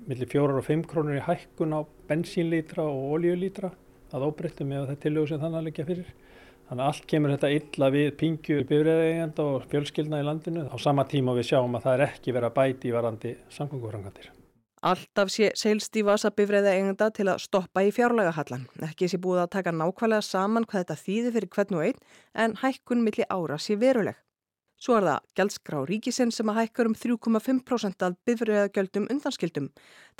millir 0.07 0.31
fjórar 0.31 0.61
og 0.61 0.66
fimm 0.66 0.85
krónur 0.87 1.18
í 1.18 1.24
hækkun 1.26 1.74
á 1.74 1.81
bensínlítra 2.07 2.85
og 2.87 3.16
oljulítra 3.16 3.72
að 4.14 4.29
óbreyttum 4.29 4.70
með 4.70 4.87
þetta 4.87 5.02
tilögu 5.02 5.31
sem 5.33 5.42
þannig 5.42 5.61
að 5.61 5.68
leggja 5.68 5.88
fyrir. 5.88 6.14
Þannig 6.66 6.83
að 6.83 6.88
allt 6.90 7.05
kemur 7.11 7.33
þetta 7.35 7.50
illa 7.55 7.88
við 7.94 8.09
pingju 8.20 8.62
bifræðeigenda 8.66 9.44
og 9.46 9.66
fjölskyldna 9.70 10.18
í 10.22 10.26
landinu 10.26 10.64
á 10.66 10.76
sama 10.83 11.05
tíma 11.07 11.35
við 11.37 11.52
sjáum 11.52 11.76
að 11.79 11.87
það 11.87 11.94
er 11.94 12.05
ekki 12.09 12.35
verið 12.35 12.48
að 12.48 12.57
bæti 12.57 12.90
í 12.90 12.94
varandi 12.96 13.35
samgöngurrangandir. 13.55 14.33
Alltaf 14.87 15.31
sé 15.33 15.52
seilst 15.59 15.96
í 15.98 16.02
vasa 16.07 16.31
bifræðeigenda 16.35 17.09
til 17.14 17.29
að 17.31 17.42
stoppa 17.46 17.83
í 17.87 17.92
fjárlægahallan. 17.94 18.66
Ekki 18.87 19.09
sé 19.11 19.18
búið 19.22 19.44
að 19.46 19.52
taka 19.57 19.74
nákvæmlega 19.74 20.26
saman 20.26 20.66
hvað 20.66 20.85
þetta 20.85 20.98
þýði 21.07 21.35
fyrir 21.38 21.52
hvern 21.55 21.79
og 21.79 21.87
einn 21.87 22.05
en 22.44 22.59
hækkun 22.62 23.02
milli 23.07 23.26
ára 23.31 23.59
sé 23.62 23.79
veruleg. 23.79 24.18
Svo 24.77 24.99
er 24.99 25.07
það 25.07 25.29
gjaldskrá 25.39 25.79
ríkisinn 25.89 26.33
sem 26.35 26.51
að 26.53 26.59
hækkar 26.61 26.91
um 26.91 26.95
3,5% 27.01 28.03
af 28.05 28.17
bifröðagjöldum 28.29 29.07
undanskildum. 29.12 29.71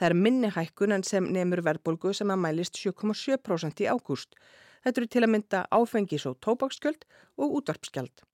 Það 0.01 0.07
er 0.09 0.15
minni 0.17 0.49
hækkun 0.55 0.97
en 0.97 1.05
sem 1.05 1.27
nefnur 1.29 1.61
verðbólgu 1.67 2.15
sem 2.17 2.33
að 2.33 2.41
mælist 2.45 2.81
7,7% 2.81 3.85
í 3.85 3.91
ágúst. 3.93 4.33
Þetta 4.87 5.03
eru 5.03 5.11
til 5.13 5.25
að 5.27 5.33
mynda 5.35 5.67
áfengis 5.77 6.25
og 6.31 6.39
tóbaksgjöld 6.41 7.05
og 7.37 7.59
útvarpsgjöld. 7.61 8.25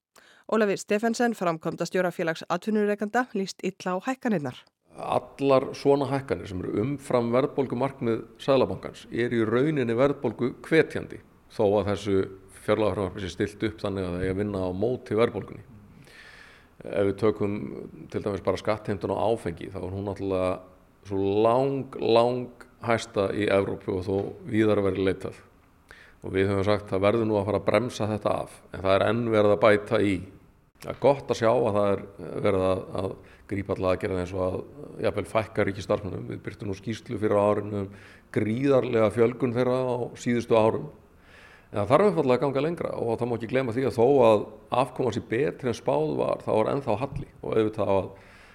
Ólafi 0.53 0.77
Stefensen, 0.79 1.35
framkomta 1.35 1.87
stjórafélags 1.89 2.45
atvinnureikanda, 2.49 3.27
líst 3.35 3.63
illa 3.67 3.97
á 3.97 4.05
hækkanirnar. 4.07 4.63
Allar 4.93 5.71
svona 5.75 6.07
hækkanir 6.11 6.51
sem 6.51 6.61
eru 6.63 6.77
umfram 6.83 7.33
verðbólgumarkmið 7.33 8.27
Sælabankans 8.43 9.07
er 9.11 9.33
í 9.33 9.41
rauninni 9.49 9.97
verðbólgu 9.97 10.53
hvetjandi 10.69 11.23
þó 11.51 11.65
að 11.81 11.93
þessu 11.93 12.17
fjárlagafröðarpi 12.63 13.25
sé 13.25 13.33
stilt 13.33 13.69
upp 13.71 13.81
þannig 13.83 14.07
að 14.07 14.17
það 14.17 14.27
er 14.27 14.35
að 14.35 14.43
vinna 14.43 14.67
á 14.69 14.71
móti 14.77 15.17
verðbólgunni. 15.19 15.72
Ef 16.83 17.07
við 17.09 17.16
tökum 17.21 17.57
til 18.11 18.23
dæmis 18.25 18.42
bara 18.42 18.59
skattheimtun 18.59 19.14
á 19.14 19.23
áfengi 19.23 19.71
þá 19.71 19.81
er 19.85 19.92
hún 19.95 20.07
náttúrulega 20.09 20.53
svo 21.07 21.42
lang, 21.45 21.97
lang 22.03 22.66
hæsta 22.83 23.29
í 23.35 23.47
Evrópu 23.51 23.99
og 23.99 24.07
þó 24.07 24.16
víðar 24.51 24.83
verið 24.83 25.09
leitað. 25.09 25.40
Og 26.23 26.35
við 26.35 26.51
höfum 26.51 26.66
sagt 26.66 26.92
að 26.95 27.05
verður 27.07 27.29
nú 27.31 27.38
að 27.38 27.49
fara 27.51 27.61
að 27.62 27.68
bremsa 27.68 28.09
þetta 28.11 28.35
af 28.45 28.57
en 28.71 28.83
það 28.85 28.95
er 28.95 29.05
enn 29.09 29.23
verið 29.31 29.55
að 29.55 29.62
bæta 29.62 30.01
í. 30.03 30.16
Það 30.83 30.90
er 30.92 31.01
gott 31.03 31.31
að 31.31 31.38
sjá 31.38 31.51
að 31.53 31.77
það 31.77 31.88
er 31.92 32.03
verið 32.47 32.66
að, 32.66 32.83
að 33.03 33.12
grípa 33.53 33.75
alltaf 33.77 33.90
að 33.92 34.01
gera 34.03 34.16
það 34.16 34.23
eins 34.23 34.35
og 34.35 34.42
að 34.47 35.05
jafnvel 35.07 35.27
fækka 35.33 35.66
ríkistarfnum. 35.68 36.27
Við 36.31 36.42
byrtum 36.47 36.71
nú 36.71 36.77
skýslu 36.79 37.18
fyrir 37.23 37.42
árinu 37.42 37.85
um 37.85 37.92
gríðarlega 38.35 39.12
fjölgun 39.14 39.55
þeirra 39.55 39.79
á 39.83 39.95
síðustu 40.18 40.59
árum. 40.59 40.88
En 41.73 41.79
það 41.81 41.89
þarf 41.89 42.07
einfallega 42.11 42.37
að 42.37 42.43
ganga 42.43 42.63
lengra 42.67 42.89
og 43.01 43.15
það 43.17 43.29
má 43.31 43.35
ekki 43.39 43.49
glema 43.49 43.73
því 43.73 43.85
að 43.89 43.95
þó 43.97 44.07
að 44.27 44.43
afkoma 44.83 45.13
sér 45.17 45.23
betri 45.31 45.71
en 45.73 45.77
spáð 45.79 46.11
var 46.19 46.43
þá 46.45 46.51
er 46.53 46.69
ennþá 46.75 46.97
halli 47.01 47.29
og 47.41 47.55
auðvitað 47.55 47.93
að 47.95 48.11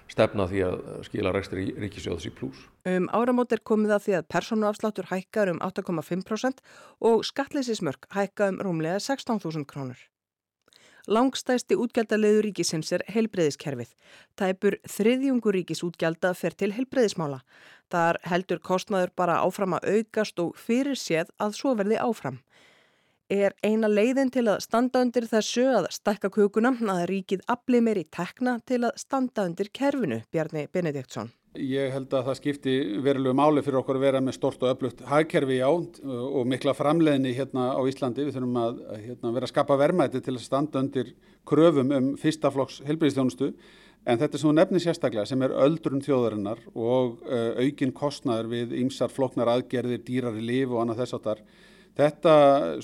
stefna 0.08 0.46
því 0.48 0.60
að 0.64 0.76
skila 1.08 1.32
rekstri 1.34 1.64
ríkisjóðs 1.82 2.28
í 2.28 2.32
plús. 2.36 2.60
Um 2.86 3.08
áramót 3.10 3.50
er 3.56 3.64
komið 3.66 3.96
að 3.96 4.04
því 4.04 4.14
að 4.20 4.28
persónuafsláttur 4.34 5.10
hækkar 5.10 5.50
um 5.50 5.58
8,5% 5.66 6.62
og 7.10 7.26
skatleysismörk 7.26 8.06
hækka 8.14 8.52
um 8.52 8.62
rúmlega 8.62 9.02
16.000 9.02 9.66
krónur. 9.66 9.98
Langstæsti 11.08 11.74
útgjaldalegu 11.80 12.42
ríkisins 12.44 12.90
er 12.92 13.02
heilbreyðiskerfið. 13.08 13.94
Tæpur 14.36 14.76
þriðjungur 14.92 15.56
ríkisútgjalda 15.56 16.34
fer 16.36 16.52
til 16.52 16.74
heilbreyðismála. 16.76 17.38
Þar 17.88 18.18
heldur 18.28 18.60
kostnaður 18.60 19.14
bara 19.16 19.38
áfram 19.40 19.78
að 19.78 19.88
aukast 19.94 20.42
og 20.42 20.52
fyrir 20.60 21.00
séð 21.00 21.32
að 21.40 21.56
svo 21.56 21.72
verði 21.78 21.96
áfram. 22.02 22.42
Er 23.28 23.52
eina 23.60 23.90
leiðin 23.92 24.30
til 24.32 24.46
að 24.48 24.62
standa 24.64 25.02
undir 25.04 25.26
þessu 25.28 25.66
að 25.68 25.90
stakka 25.92 26.30
kukuna 26.32 26.70
að 26.94 27.02
ríkið 27.10 27.42
afli 27.52 27.82
meir 27.84 27.98
í 28.00 28.06
tekna 28.08 28.54
til 28.64 28.86
að 28.88 28.94
standa 28.96 29.44
undir 29.44 29.68
kerfinu, 29.68 30.22
Bjarni 30.32 30.62
Benediktsson? 30.72 31.28
Ég 31.60 31.92
held 31.92 32.08
að 32.16 32.24
það 32.30 32.38
skipti 32.38 32.76
verulegu 33.04 33.36
máli 33.36 33.60
fyrir 33.66 33.82
okkur 33.82 33.98
að 33.98 34.06
vera 34.06 34.24
með 34.24 34.38
stort 34.38 34.64
og 34.64 34.72
öflugt 34.72 35.04
hagkerfi 35.04 35.60
á 35.60 35.68
og 35.68 36.48
mikla 36.48 36.72
framleiðni 36.72 37.34
hérna 37.36 37.68
á 37.76 37.80
Íslandi. 37.84 38.24
Við 38.24 38.38
þurfum 38.38 38.58
að 38.64 38.82
hérna, 39.04 39.36
vera 39.36 39.44
að 39.44 39.52
skapa 39.52 39.78
vermaði 39.84 40.24
til 40.24 40.36
að 40.38 40.42
standa 40.48 40.80
undir 40.86 41.12
kröfum 41.44 41.92
um 42.00 42.10
fyrsta 42.16 42.48
flokks 42.54 42.80
helbriðstjónustu. 42.88 43.52
En 44.08 44.16
þetta 44.22 44.38
er 44.38 44.46
svona 44.46 44.62
nefni 44.62 44.80
sérstaklega 44.80 45.28
sem 45.28 45.42
er 45.44 45.52
öldrun 45.52 46.00
þjóðarinnar 46.00 46.64
og 46.72 47.18
uh, 47.28 47.60
aukin 47.60 47.92
kostnaður 47.92 48.54
við 48.54 48.78
ýmsar 48.86 49.12
floknar 49.12 49.52
aðgerðir, 49.52 50.00
dýrar 50.06 50.38
í 50.40 50.48
líf 50.48 50.72
og 50.72 50.86
annað 50.86 51.02
þess 51.02 51.18
áttar. 51.18 51.42
Þetta 51.96 52.34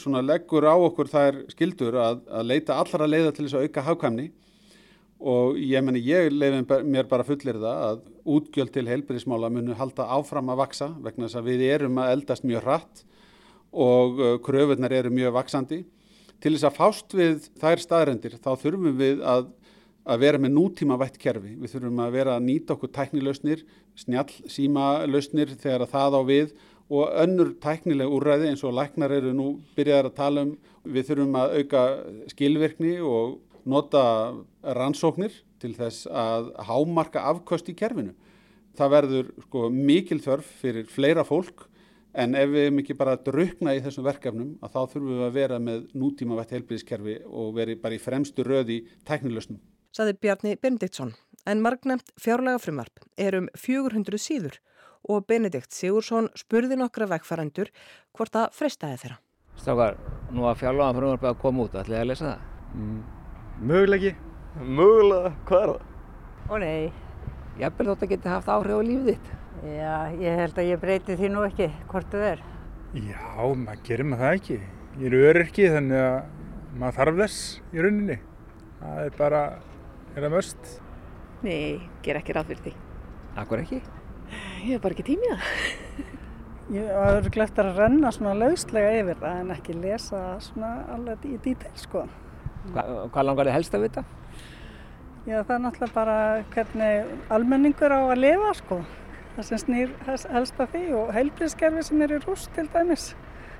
svona 0.00 0.22
leggur 0.24 0.66
á 0.66 0.74
okkur 0.74 1.10
þær 1.10 1.42
skildur 1.52 1.98
að, 2.00 2.24
að 2.30 2.48
leita 2.50 2.78
allra 2.80 3.06
leiða 3.06 3.34
til 3.34 3.46
þess 3.46 3.58
að 3.58 3.68
auka 3.68 3.84
hagkvæmni 3.88 4.30
og 5.24 5.58
ég 5.60 5.84
meni 5.84 6.02
ég 6.04 6.32
leiði 6.32 6.64
mér 6.84 7.06
bara 7.08 7.24
fullir 7.26 7.60
það 7.62 7.82
að 7.88 8.00
útgjöld 8.34 8.72
til 8.74 8.86
heilbyrðismála 8.88 9.50
munu 9.52 9.76
halda 9.78 10.08
áfram 10.16 10.50
að 10.52 10.60
vaksa 10.64 10.88
vegna 11.04 11.28
þess 11.28 11.40
að 11.40 11.50
við 11.50 11.66
erum 11.70 12.00
að 12.02 12.14
eldast 12.16 12.44
mjög 12.44 12.64
hratt 12.66 13.04
og 13.74 14.20
uh, 14.20 14.34
kröfunar 14.44 14.92
eru 14.94 15.10
mjög 15.10 15.34
vaksandi. 15.38 15.82
Til 16.42 16.54
þess 16.54 16.68
að 16.68 16.76
fást 16.78 17.16
við 17.16 17.48
þær 17.60 17.82
staðrendir 17.82 18.36
þá 18.42 18.50
þurfum 18.60 18.98
við 18.98 19.22
að, 19.24 19.48
að 20.04 20.22
vera 20.26 20.40
með 20.42 20.54
nútíma 20.58 20.98
vætt 21.00 21.18
kerfi. 21.22 21.54
Við 21.56 21.72
þurfum 21.72 22.04
að 22.04 22.14
vera 22.18 22.36
að 22.36 22.46
nýta 22.50 22.76
okkur 22.76 22.92
tæknilausnir, 22.94 23.64
snjall 23.98 24.30
símalausnir 24.50 25.54
þegar 25.56 25.88
það 25.90 26.18
á 26.18 26.22
við 26.28 26.54
og 26.92 27.14
önnur 27.22 27.54
tæknileg 27.62 28.10
úrræði 28.12 28.50
eins 28.50 28.64
og 28.64 28.74
læknar 28.76 29.12
eru 29.16 29.32
nú 29.36 29.48
byrjaðar 29.76 30.10
að 30.10 30.16
tala 30.18 30.44
um. 30.44 30.54
Við 30.84 31.08
þurfum 31.08 31.36
að 31.40 31.54
auka 31.58 31.82
skilvirkni 32.28 32.98
og 33.00 33.38
nota 33.64 34.04
rannsóknir 34.76 35.32
til 35.62 35.72
þess 35.76 36.08
að 36.10 36.50
hámarka 36.68 37.24
afköst 37.30 37.70
í 37.72 37.76
kerfinu. 37.78 38.12
Það 38.76 38.92
verður 38.96 39.30
sko, 39.46 39.68
mikil 39.70 40.20
þörf 40.20 40.50
fyrir 40.60 40.90
fleira 40.90 41.24
fólk 41.24 41.68
en 42.14 42.34
ef 42.38 42.50
við 42.52 42.80
ekki 42.82 42.96
bara 42.98 43.16
drukna 43.16 43.74
í 43.74 43.82
þessum 43.82 44.06
verkefnum 44.06 44.50
að 44.62 44.74
þá 44.74 44.80
þurfum 44.92 45.12
við 45.14 45.24
að 45.26 45.36
vera 45.38 45.60
með 45.62 45.86
nútíma 45.98 46.38
vett 46.38 46.52
helbriðskerfi 46.54 47.16
og 47.26 47.54
veri 47.56 47.78
bara 47.80 47.96
í 47.96 48.02
fremstu 48.02 48.44
röði 48.46 48.82
tæknilösnum. 49.08 49.60
Saði 49.94 50.18
Bjarni 50.20 50.56
Benediktsson. 50.60 51.14
En 51.46 51.60
margnemt 51.62 52.08
fjárlega 52.20 52.60
frumvarp 52.62 53.02
er 53.20 53.36
um 53.38 53.48
400 53.58 54.20
síður 54.20 54.58
og 55.08 55.26
Benedikt 55.28 55.74
Sigursson 55.74 56.30
spurði 56.38 56.78
nokkra 56.80 57.08
vegfærandur 57.10 57.70
hvort 58.16 58.38
að 58.40 58.52
freystaði 58.56 59.00
þeirra. 59.02 59.18
Strákar, 59.54 59.98
nú 60.34 60.48
að 60.48 60.60
fjárlega 60.64 60.96
frumvarp 60.98 61.26
að 61.30 61.40
koma 61.42 61.66
út, 61.66 61.76
ætlaði 61.78 62.00
að 62.00 62.10
lesa 62.10 62.26
það? 62.30 62.46
Mm. 62.74 63.00
Mögulegi. 63.70 64.14
Mögulega, 64.64 65.32
hvað 65.48 65.64
er 65.64 65.72
það? 65.74 65.90
Ó 66.44 66.54
nei, 66.60 66.92
ég 67.60 67.78
þótt 67.78 68.04
að 68.04 68.10
geta 68.14 68.34
haft 68.34 68.50
áhrif 68.52 68.78
á 68.78 68.82
lífið 68.84 69.10
þitt. 69.12 69.30
Já, 69.64 69.94
ég 70.20 70.40
held 70.42 70.58
að 70.60 70.68
ég 70.68 70.80
breyti 70.82 71.16
því 71.16 71.30
nú 71.32 71.44
ekki 71.46 71.70
hvort 71.88 72.10
þú 72.12 72.24
er. 72.34 72.42
Já, 72.94 73.22
maður 73.56 73.84
gerir 73.86 74.08
maður 74.10 74.24
það 74.26 74.38
ekki. 74.38 74.58
Ég 75.00 75.06
er 75.08 75.28
öryrki 75.30 75.68
þannig 75.72 76.02
að 76.04 76.18
maður 76.78 76.98
þarf 76.98 77.20
þess 77.22 77.38
í 77.72 77.84
rauninni. 77.84 78.18
Það 78.82 79.00
er 79.04 79.16
bara, 79.18 79.42
er 80.14 80.26
það 80.26 80.34
möst. 80.34 80.72
Nei, 81.46 81.88
ger 82.04 82.20
ekki 82.20 82.36
ráð 82.36 82.52
fyrir 82.52 82.64
því. 82.66 82.74
Akkur 83.40 83.62
ekki? 83.64 83.80
Ég 84.64 84.78
hef 84.78 84.80
bara 84.80 84.94
ekki 84.96 85.04
tímið 85.04 85.32
það. 85.34 85.48
Ég 86.72 86.86
var 86.96 87.26
glögt 87.34 87.58
að 87.60 87.66
renna 87.76 88.08
svona 88.16 88.32
lauslega 88.38 88.94
yfir 89.02 89.18
það 89.20 89.40
en 89.42 89.50
ekki 89.52 89.74
lesa 89.76 90.20
svona 90.40 90.70
alveg 90.94 91.26
í 91.28 91.36
dítel 91.44 91.72
sko. 91.76 92.06
Hva, 92.70 92.84
hvað 93.12 93.26
langar 93.28 93.50
þið 93.50 93.56
helst 93.58 93.76
að 93.76 93.84
vita? 93.84 94.04
Já, 95.28 95.36
það 95.42 95.52
er 95.58 95.62
náttúrulega 95.66 95.98
bara 95.98 96.16
hvernig 96.54 97.12
almenningur 97.36 97.92
á 97.92 98.00
að 98.08 98.22
lifa 98.22 98.56
sko. 98.62 98.80
Það 99.36 99.48
sem 99.50 99.62
snýr 99.66 99.94
helst 100.08 100.64
að 100.64 100.72
því 100.72 100.84
og 101.02 101.14
heilbríðskerfi 101.18 101.86
sem 101.90 102.08
er 102.08 102.16
í 102.16 102.24
rúst 102.24 102.52
til 102.56 102.68
dæmis. 102.72 103.10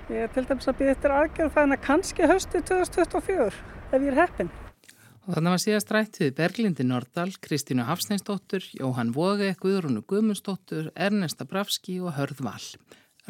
Ég 0.09 0.25
er 0.25 0.33
til 0.33 0.49
dæmis 0.49 0.73
að 0.73 0.81
býða 0.81 0.97
eftir 0.97 1.19
aðgjörð 1.21 1.57
þannig 1.61 1.83
að 1.83 1.89
kannski 1.91 2.33
höstu 2.33 2.65
2024 2.73 3.51
ef 3.93 3.99
ég 4.01 4.13
er 4.15 4.23
heppin. 4.25 4.55
Og 5.25 5.39
þannig 5.39 5.55
var 5.55 5.61
síðast 5.63 5.93
rætt 5.95 6.19
við 6.21 6.35
Berglindi 6.37 6.85
Nordal, 6.85 7.31
Kristínu 7.41 7.87
Hafsteinsdóttur, 7.89 8.65
Jóhann 8.77 9.15
Vóge, 9.17 9.55
Guðrúnu 9.57 10.03
Guðmundsdóttur, 10.05 10.91
Ernesta 10.93 11.47
Brafski 11.49 11.97
og 12.05 12.13
Hörð 12.19 12.43
Val. 12.45 12.67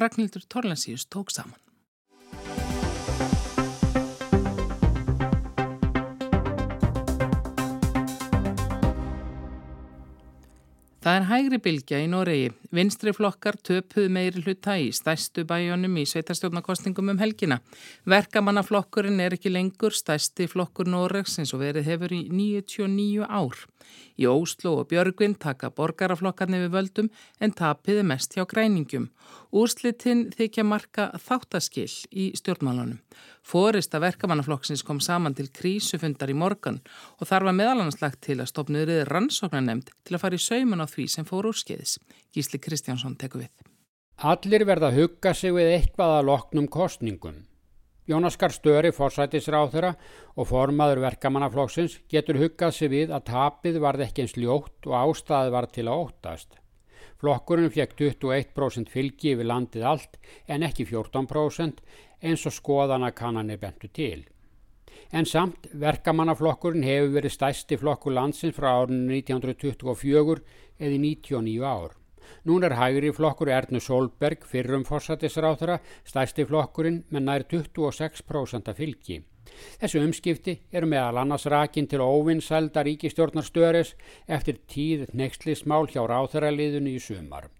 Ragnhildur 0.02 0.42
Torlensíus 0.50 1.06
tók 1.06 1.30
saman. 1.30 1.54
Það 11.04 11.18
er 11.20 11.26
hægri 11.28 11.62
bylgja 11.62 12.02
í 12.02 12.10
Noregi. 12.10 12.50
Vinstri 12.74 13.12
flokkar 13.14 13.54
töpuð 13.62 14.08
meiri 14.10 14.40
hluta 14.42 14.74
í 14.82 14.88
stærstu 14.90 15.44
bæjónum 15.46 15.94
í 16.00 16.02
sveitarstjórnarkostningum 16.10 17.12
um 17.12 17.20
helgina. 17.20 17.60
Verkamannaflokkurinn 18.10 19.20
er 19.22 19.36
ekki 19.36 19.52
lengur 19.52 19.94
stærsti 19.94 20.48
flokkur 20.50 20.90
Noregs 20.90 21.38
eins 21.38 21.54
og 21.54 21.62
verið 21.62 21.86
hefur 21.92 22.14
í 22.16 22.24
99 22.34 23.28
ár. 23.28 23.60
Í 24.18 24.26
Óslo 24.26 24.72
og 24.80 24.88
Björgvin 24.90 25.36
taka 25.38 25.70
borgaraflokkarni 25.70 26.64
við 26.64 26.74
völdum 26.74 27.12
en 27.38 27.54
tapiði 27.54 28.02
mest 28.10 28.34
hjá 28.34 28.42
græningum. 28.50 29.06
Úrslitinn 29.54 30.26
þykja 30.34 30.66
marka 30.66 31.08
þáttaskill 31.28 31.94
í 32.10 32.32
stjórnmálunum. 32.34 32.98
Fórista 33.44 34.00
verkamannaflokksins 34.02 34.82
kom 34.82 34.98
saman 35.04 35.36
til 35.38 35.46
krísufundar 35.52 36.32
í 36.32 36.38
morgun 36.38 36.80
og 37.20 37.28
þar 37.30 37.50
var 37.50 37.58
meðalanslagt 37.60 38.24
til 38.26 38.40
að 38.40 38.50
stopniðrið 38.50 39.04
rannsóknarnemnd 39.12 39.94
til 40.02 40.16
að 40.16 40.22
fara 40.26 40.40
í 40.40 40.46
saumun 40.48 40.82
á 40.82 40.90
því 40.90 41.10
sem 41.12 41.28
fór 41.28 41.52
úr 41.52 41.58
skeiðis. 41.58 41.98
Gísli 42.34 42.58
Kristjánsson 42.58 43.14
tekur 43.14 43.44
við. 43.44 43.52
Allir 44.26 44.64
verða 44.66 44.90
að 44.90 45.00
hugga 45.00 45.34
sig 45.34 45.54
við 45.54 45.72
eitthvað 45.76 46.16
að 46.18 46.26
loknum 46.30 46.66
kostningum. 46.70 47.42
Jónaskar 48.10 48.52
Störi, 48.52 48.90
forsætisráþura 48.92 49.94
og 50.36 50.48
formaður 50.50 51.00
verkamannaflokksins 51.06 51.96
getur 52.10 52.36
huggað 52.42 52.74
sig 52.76 52.90
við 52.92 53.14
að 53.16 53.30
tapið 53.30 53.78
varð 53.80 54.04
ekki 54.08 54.26
eins 54.26 54.36
ljótt 54.36 54.90
og 54.90 54.98
ástæði 54.98 55.54
var 55.54 55.70
til 55.72 55.86
að 55.86 56.02
óttast. 56.02 56.58
Flokkurinn 57.22 57.72
fekk 57.72 57.96
21% 58.02 58.92
fylgi 58.92 59.32
yfir 59.32 59.48
landið 59.48 59.88
allt 59.88 60.20
en 60.50 60.66
ekki 60.68 60.84
14% 60.90 61.80
eins 62.20 62.44
og 62.44 62.58
skoðana 62.58 63.14
kannanir 63.16 63.62
bentu 63.62 63.88
til. 63.88 64.26
En 65.14 65.24
samt 65.24 65.70
verkamannaflokkurinn 65.72 66.84
hefur 66.84 67.16
verið 67.16 67.38
stæsti 67.38 67.78
flokkur 67.80 68.18
landsins 68.18 68.56
frá 68.58 68.74
árinu 68.82 69.14
1924 69.16 70.42
eða 70.78 70.98
99 71.08 71.62
ár. 71.64 71.92
Nún 72.44 72.64
er 72.64 72.76
hægri 72.78 73.12
flokkur 73.12 73.50
Ernu 73.52 73.80
Solberg 73.80 74.46
fyrrum 74.48 74.84
fórsættisráþara 74.88 75.78
stæsti 76.04 76.46
flokkurinn 76.48 77.04
með 77.10 77.26
nær 77.28 77.46
26% 77.52 78.70
af 78.72 78.80
fylgi. 78.80 79.22
Þessu 79.80 80.00
umskipti 80.02 80.54
eru 80.72 80.88
meðal 80.90 81.20
annars 81.22 81.44
rakin 81.52 81.86
til 81.90 82.02
óvinnsælda 82.02 82.84
ríkistjórnar 82.86 83.46
störes 83.46 83.94
eftir 84.36 84.60
tíð 84.72 85.06
nexlismál 85.20 85.86
hjá 85.92 86.02
ráþæraliðinu 86.10 86.94
í 86.96 87.02
sumar. 87.02 87.50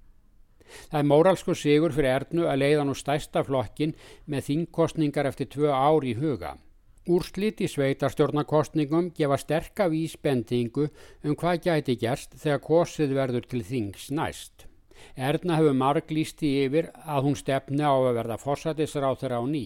Það 0.91 1.01
er 1.01 1.09
móralsku 1.11 1.55
sigur 1.55 1.93
fyrir 1.95 2.15
Ernu 2.17 2.47
að 2.51 2.63
leiða 2.63 2.87
nú 2.89 2.95
stæsta 2.99 3.45
flokkin 3.47 3.95
með 4.27 4.49
þingkostningar 4.49 5.29
eftir 5.31 5.51
tvö 5.55 5.71
ár 5.71 6.07
í 6.09 6.15
huga. 6.19 6.57
Úrslit 7.05 7.59
í 7.61 7.67
sveitarstjórnarkostningum 7.69 9.11
gefa 9.13 9.37
sterka 9.37 9.91
vísbendingu 9.93 10.87
um 11.21 11.35
hvað 11.37 11.59
gæti 11.67 11.99
gerst 12.01 12.39
þegar 12.41 12.63
kosið 12.65 13.13
verður 13.19 13.49
til 13.51 13.61
þings 13.61 14.07
næst. 14.09 14.65
Erna 15.13 15.59
hefur 15.59 15.77
marglýsti 15.77 16.55
yfir 16.65 16.89
að 17.05 17.29
hún 17.29 17.37
stefni 17.37 17.85
á 17.85 17.93
að 17.93 18.17
verða 18.23 18.41
fórsætisráð 18.41 19.21
þeirra 19.21 19.43
á 19.43 19.45
ný. 19.45 19.65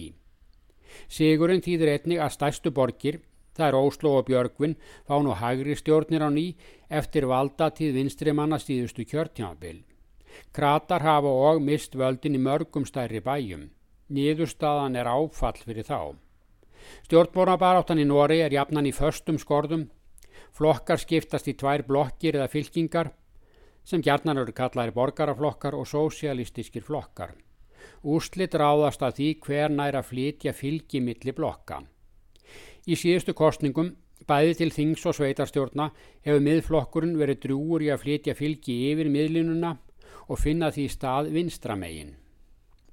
Sigurinn 1.07 1.63
þýðir 1.63 1.93
einnig 1.95 2.19
að 2.19 2.35
stæstu 2.35 2.75
borgir, 2.75 3.21
það 3.55 3.67
er 3.69 3.79
Óslo 3.79 4.15
og 4.19 4.27
Björgvin, 4.27 4.75
fá 5.07 5.15
nú 5.23 5.31
hægri 5.31 5.79
stjórnir 5.79 6.27
á 6.27 6.29
ný 6.35 6.47
eftir 6.91 7.29
valdatíð 7.29 7.95
vinstri 8.01 8.35
manna 8.35 8.59
stíðustu 8.59 9.07
kjörtjánabil. 9.07 9.85
Kratar 10.51 11.07
hafa 11.07 11.31
og 11.31 11.63
mist 11.63 11.95
völdin 11.95 12.35
í 12.35 12.43
mörgum 12.43 12.83
stærri 12.83 13.23
bæjum. 13.23 13.69
Nýðurstaðan 14.11 14.99
er 14.99 15.07
áfall 15.07 15.55
fyrir 15.63 15.87
þá. 15.87 16.19
Stjórnbornabaráttan 17.07 18.01
í 18.01 18.05
Nóri 18.07 18.39
er 18.43 18.53
jafnan 18.53 18.87
í 18.89 18.93
förstum 18.95 19.39
skorðum. 19.41 19.87
Flokkar 20.55 21.01
skiptast 21.01 21.47
í 21.47 21.55
tvær 21.57 21.85
blokkir 21.87 22.37
eða 22.39 22.49
fylkingar 22.51 23.13
sem 23.89 24.03
gjarnan 24.05 24.37
eru 24.37 24.53
kallaðir 24.53 24.93
borgaraflokkar 24.93 25.77
og 25.77 25.87
sósialistískir 25.89 26.83
flokkar. 26.85 27.33
Úslit 28.03 28.55
ráðast 28.55 29.01
að 29.03 29.15
því 29.17 29.29
hver 29.45 29.73
næra 29.73 30.03
flytja 30.05 30.53
fylgi 30.53 31.01
milli 31.01 31.33
blokka. 31.35 31.81
Í 32.87 32.95
síðustu 32.95 33.33
kostningum, 33.33 33.91
bæði 34.29 34.55
til 34.61 34.71
þings 34.75 35.05
og 35.09 35.17
sveitarstjórna, 35.17 35.89
hefur 36.25 36.45
miðflokkurinn 36.45 37.17
verið 37.19 37.43
drúur 37.45 37.83
í 37.85 37.91
að 37.93 38.03
flytja 38.05 38.35
fylgi 38.37 38.77
yfir 38.91 39.09
miðlinuna 39.11 39.75
og 40.29 40.39
finna 40.39 40.69
því 40.71 40.87
stað 40.93 41.31
vinstramegin. 41.33 42.13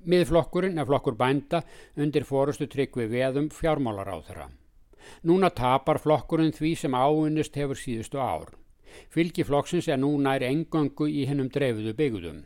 Miðflokkurinn 0.04 0.78
er 0.78 0.86
flokkur 0.88 1.16
bænda 1.18 1.62
undir 1.96 2.26
fórustu 2.28 2.68
trygg 2.70 2.96
við 2.98 3.14
veðum 3.16 3.48
fjármálaráðara. 3.54 4.50
Núna 5.26 5.50
tapar 5.54 6.00
flokkurinn 6.02 6.54
því 6.54 6.74
sem 6.82 6.94
ávinnist 6.94 7.56
hefur 7.56 7.78
síðustu 7.78 8.20
ár. 8.20 8.52
Fylgi 9.12 9.44
flokksins 9.46 9.88
er 9.88 10.00
nú 10.00 10.12
nær 10.20 10.44
engöngu 10.46 11.08
í 11.08 11.24
hennum 11.28 11.50
dreifuðu 11.52 11.94
byggðum. 11.98 12.44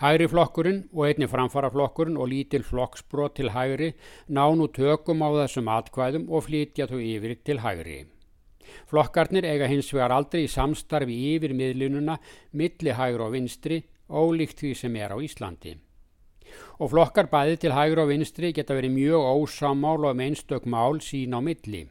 Hægri 0.00 0.26
flokkurinn 0.28 0.80
og 0.92 1.04
einni 1.06 1.28
framfara 1.30 1.70
flokkurinn 1.70 2.18
og 2.20 2.30
lítil 2.32 2.64
flokksbrot 2.66 3.36
til 3.38 3.52
hægri 3.54 3.92
ná 4.28 4.42
nú 4.58 4.66
tökum 4.68 5.22
á 5.22 5.28
þessum 5.42 5.70
atkvæðum 5.70 6.26
og 6.28 6.48
flytja 6.48 6.88
þau 6.90 6.98
yfir 6.98 7.36
til 7.46 7.60
hægri. 7.64 8.00
Flokkarnir 8.90 9.46
eiga 9.46 9.68
hins 9.70 9.92
vegar 9.94 10.14
aldrei 10.14 10.44
í 10.46 10.50
samstarfi 10.50 11.16
yfir 11.34 11.54
miðlununa, 11.58 12.18
milli 12.52 12.94
hægur 12.94 13.26
og 13.26 13.32
vinstri, 13.34 13.82
ólíkt 14.10 14.62
því 14.62 14.74
sem 14.82 14.98
er 14.98 15.14
á 15.14 15.18
Íslandi. 15.18 15.78
Og 16.80 16.90
flokkar 16.92 17.28
bæði 17.32 17.56
til 17.60 17.76
hægur 17.76 18.04
og 18.04 18.10
vinstri 18.10 18.52
geta 18.56 18.76
verið 18.76 18.96
mjög 18.96 19.30
ósamál 19.30 20.04
og 20.04 20.12
um 20.14 20.22
einstök 20.26 20.66
mál 20.66 21.00
sín 21.04 21.36
á 21.36 21.40
milli. 21.44 21.86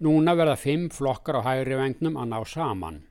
Núna 0.00 0.34
verða 0.38 0.56
fimm 0.58 0.90
flokkar 0.90 1.40
á 1.40 1.46
hægri 1.46 1.78
vengnum 1.78 2.16
að 2.20 2.30
ná 2.32 2.38
saman. 2.46 3.02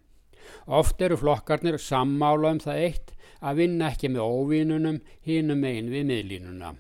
Oft 0.68 1.02
eru 1.02 1.18
flokkarnir 1.18 1.78
sammála 1.80 2.52
um 2.56 2.60
það 2.64 2.82
eitt 2.88 3.14
að 3.44 3.60
vinna 3.62 3.92
ekki 3.92 4.12
með 4.12 4.28
óvinunum 4.28 5.00
hinum 5.28 5.64
einn 5.68 5.92
við 5.92 6.10
miðlínuna. 6.10 6.76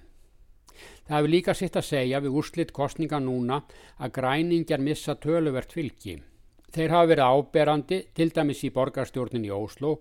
Það 1.03 1.17
hefur 1.17 1.31
líka 1.31 1.55
sitt 1.55 1.75
að 1.75 1.89
segja 1.89 2.21
við 2.23 2.37
úrslitt 2.39 2.71
kostninga 2.75 3.19
núna 3.19 3.63
að 3.99 4.13
græningjar 4.19 4.83
missa 4.83 5.15
töluvert 5.19 5.75
fylgi. 5.75 6.21
Þeir 6.73 6.89
hafa 6.89 7.09
verið 7.11 7.31
áberandi 7.37 7.97
til 8.17 8.31
dæmis 8.33 8.63
í 8.65 8.71
borgarstjórnin 8.73 9.45
í 9.45 9.51
Óslo 9.53 9.91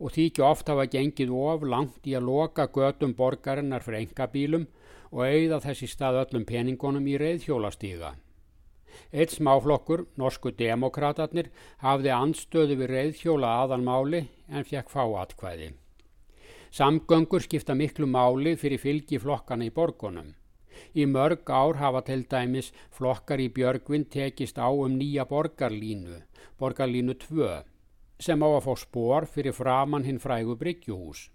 og 0.00 0.14
þykju 0.14 0.44
oft 0.46 0.70
hafa 0.72 0.86
gengið 0.88 1.32
of 1.36 1.66
langt 1.68 2.08
í 2.08 2.14
að 2.16 2.28
loka 2.30 2.68
gödum 2.72 3.12
borgarinnar 3.18 3.84
fyrir 3.84 4.06
engabílum 4.06 4.64
og 5.12 5.26
auða 5.28 5.60
þessi 5.66 5.90
stað 5.92 6.22
öllum 6.22 6.46
peningunum 6.48 7.04
í 7.12 7.18
reyðhjólastíga. 7.20 8.14
Eitt 9.12 9.36
smáflokkur, 9.36 10.06
norsku 10.16 10.54
demokraterni, 10.56 11.44
hafði 11.84 12.12
anstöðu 12.16 12.80
við 12.80 12.92
reyðhjóla 12.96 13.52
aðanmáli 13.62 14.24
en 14.48 14.68
fekk 14.68 14.88
fá 14.92 15.04
atkvæði. 15.04 15.72
Samgöngur 16.72 17.44
skipta 17.44 17.76
miklu 17.76 18.08
máli 18.08 18.56
fyrir 18.56 18.80
fylgi 18.80 19.20
flokkana 19.20 19.68
í 19.68 19.72
borgunum. 19.76 20.32
Í 20.94 21.06
mörg 21.06 21.50
ár 21.50 21.78
hafa 21.80 22.02
til 22.06 22.24
dæmis 22.28 22.72
flokkar 22.96 23.40
í 23.40 23.48
Björgvin 23.56 24.04
tekist 24.04 24.58
á 24.58 24.68
um 24.68 24.98
nýja 24.98 25.24
borgarlínu, 25.28 26.22
borgarlínu 26.58 27.14
2, 27.26 27.62
sem 28.18 28.42
á 28.42 28.48
að 28.48 28.64
fá 28.66 28.74
spór 28.84 29.26
fyrir 29.26 29.56
framann 29.56 30.04
hinn 30.08 30.20
frægu 30.22 30.56
Bryggjuhús. 30.60 31.30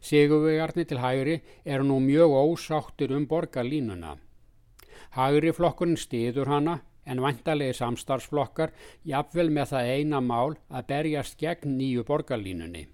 Sigurvegarnir 0.00 0.86
til 0.86 1.02
hægri 1.02 1.40
eru 1.64 1.84
nú 1.84 1.98
mjög 2.00 2.34
ósáttir 2.42 3.14
um 3.16 3.26
borgarlínuna. 3.26 4.16
Hægri 5.16 5.52
flokkurinn 5.52 5.98
stiður 5.98 6.48
hana 6.52 6.80
en 7.06 7.22
vantalegi 7.22 7.74
samstarfsflokkar 7.80 8.72
jafnvel 9.04 9.50
með 9.50 9.74
það 9.74 9.92
eina 9.96 10.20
mál 10.20 10.56
að 10.70 10.88
berjast 10.92 11.38
gegn 11.40 11.78
nýju 11.78 12.04
borgarlínunni. 12.06 12.86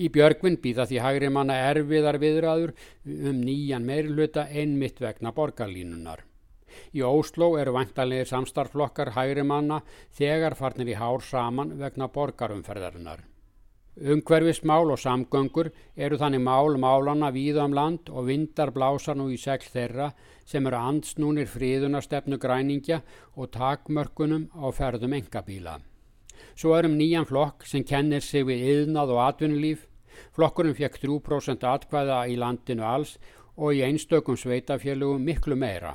Í 0.00 0.08
Björgvin 0.12 0.58
býða 0.62 0.86
því 0.90 1.00
hægri 1.04 1.30
manna 1.32 1.56
erfiðar 1.70 2.18
viðræður 2.22 2.74
um 3.06 3.40
nýjan 3.44 3.86
meirluta 3.86 4.46
einmitt 4.50 5.00
vegna 5.04 5.32
borgarlínunar. 5.36 6.24
Í 6.94 7.02
Óslo 7.06 7.56
eru 7.58 7.74
vantanlegir 7.74 8.28
samstarflokkar 8.30 9.12
hægri 9.16 9.44
manna 9.46 9.80
þegar 10.16 10.56
farnir 10.58 10.92
í 10.92 10.96
hár 10.98 11.24
saman 11.26 11.76
vegna 11.80 12.08
borgarumferðarinnar. 12.14 13.26
Umhverfismál 14.00 14.92
og 14.94 15.00
samgöngur 15.02 15.72
eru 15.96 16.16
þannig 16.16 16.40
mál 16.46 16.78
málana 16.80 17.28
víðam 17.34 17.72
um 17.72 17.76
land 17.76 18.08
og 18.08 18.30
vindar 18.30 18.70
blása 18.72 19.16
nú 19.18 19.26
í 19.34 19.36
segl 19.36 19.66
þeirra 19.74 20.12
sem 20.46 20.66
eru 20.70 20.78
ansnúnir 20.78 21.50
fríðunastefnu 21.50 22.38
græningja 22.40 23.02
og 23.36 23.50
takmörkunum 23.58 24.48
á 24.56 24.70
ferðum 24.72 25.18
engabíla. 25.18 25.80
Svo 26.60 26.74
erum 26.76 26.98
nýjan 26.98 27.24
flokk 27.24 27.64
sem 27.64 27.80
kennir 27.88 28.20
sig 28.20 28.44
við 28.44 28.66
yðnað 28.68 29.14
og 29.14 29.20
atvinnulíf. 29.24 29.86
Flokkurinn 30.36 30.76
fekk 30.76 30.98
3% 31.00 31.62
atkvæða 31.64 32.18
í 32.28 32.34
landinu 32.36 32.84
alls 32.84 33.14
og 33.56 33.78
í 33.78 33.80
einstökum 33.86 34.36
sveitafélugum 34.36 35.24
miklu 35.24 35.56
meira. 35.56 35.94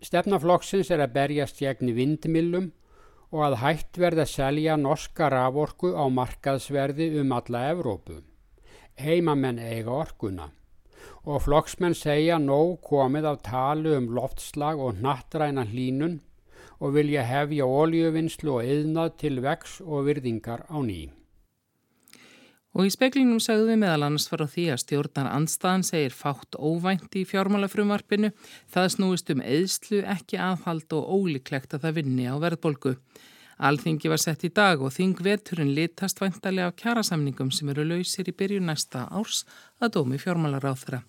Stefnaflokksins 0.00 0.88
er 0.94 1.02
að 1.04 1.12
berjast 1.18 1.60
gegn 1.60 1.92
vindmillum 1.92 2.70
og 3.34 3.42
að 3.50 3.58
hætt 3.60 4.00
verða 4.00 4.24
að 4.24 4.32
selja 4.32 4.78
norska 4.80 5.28
raforku 5.34 5.92
á 5.92 6.08
markaðsverði 6.08 7.10
um 7.20 7.34
alla 7.36 7.66
Evrópu. 7.74 8.22
Heimamenn 8.96 9.60
eiga 9.60 9.92
orkuna 9.92 10.48
og 11.28 11.42
flokksmenn 11.44 11.98
segja 11.98 12.38
nóg 12.40 12.78
komið 12.88 13.28
af 13.28 13.42
talu 13.44 13.92
um 13.98 14.08
loftslag 14.16 14.80
og 14.80 15.02
nattræna 15.04 15.66
hlínun 15.68 16.16
og 16.78 16.94
vilja 16.94 17.24
hefja 17.26 17.66
ólíuvinnslu 17.66 18.58
og 18.58 18.66
yðnað 18.66 19.14
til 19.22 19.38
vex 19.44 19.78
og 19.84 20.06
virðingar 20.08 20.66
á 20.70 20.78
ný. 20.82 21.08
Og 22.76 22.86
í 22.86 22.92
speklinum 22.92 23.40
sagðum 23.42 23.72
við 23.72 23.80
meðal 23.82 24.04
annars 24.06 24.28
fara 24.30 24.46
því 24.46 24.66
að 24.70 24.82
stjórnar 24.84 25.30
anstaðan 25.32 25.86
segir 25.88 26.14
fátt 26.14 26.54
óvænt 26.54 27.16
í 27.18 27.24
fjármálafrumvarpinu. 27.26 28.30
Það 28.70 28.92
snúist 28.94 29.32
um 29.34 29.42
eðslu, 29.42 30.04
ekki 30.04 30.38
aðhald 30.38 30.94
og 30.94 31.08
ólíklegt 31.16 31.74
að 31.74 31.88
það 31.88 31.98
vinni 31.98 32.28
á 32.30 32.36
verðbolgu. 32.38 32.94
Alþingi 33.58 34.12
var 34.12 34.22
sett 34.22 34.44
í 34.46 34.52
dag 34.54 34.78
og 34.78 34.92
þingveturinn 34.94 35.74
litast 35.74 36.20
væntalega 36.22 36.70
af 36.70 36.76
kjærasamningum 36.78 37.50
sem 37.50 37.72
eru 37.72 37.88
lausir 37.88 38.30
í 38.30 38.36
byrju 38.36 38.62
næsta 38.62 39.08
árs 39.10 39.42
að 39.82 39.96
dómi 39.96 40.20
fjármálaráþra. 40.22 41.02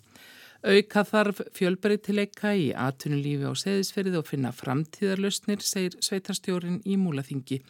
Auka 0.59 1.05
þarf 1.07 1.37
fjölbreytileika 1.55 2.49
í 2.51 2.65
atvinnulífi 2.75 3.47
á 3.47 3.55
seðisferði 3.55 4.17
og 4.19 4.25
finna 4.27 4.49
framtíðarlausnir, 4.51 5.61
segir 5.63 5.95
sveitarstjórin 6.03 6.81
í 6.83 6.97
Múlaþingi. 6.99 7.61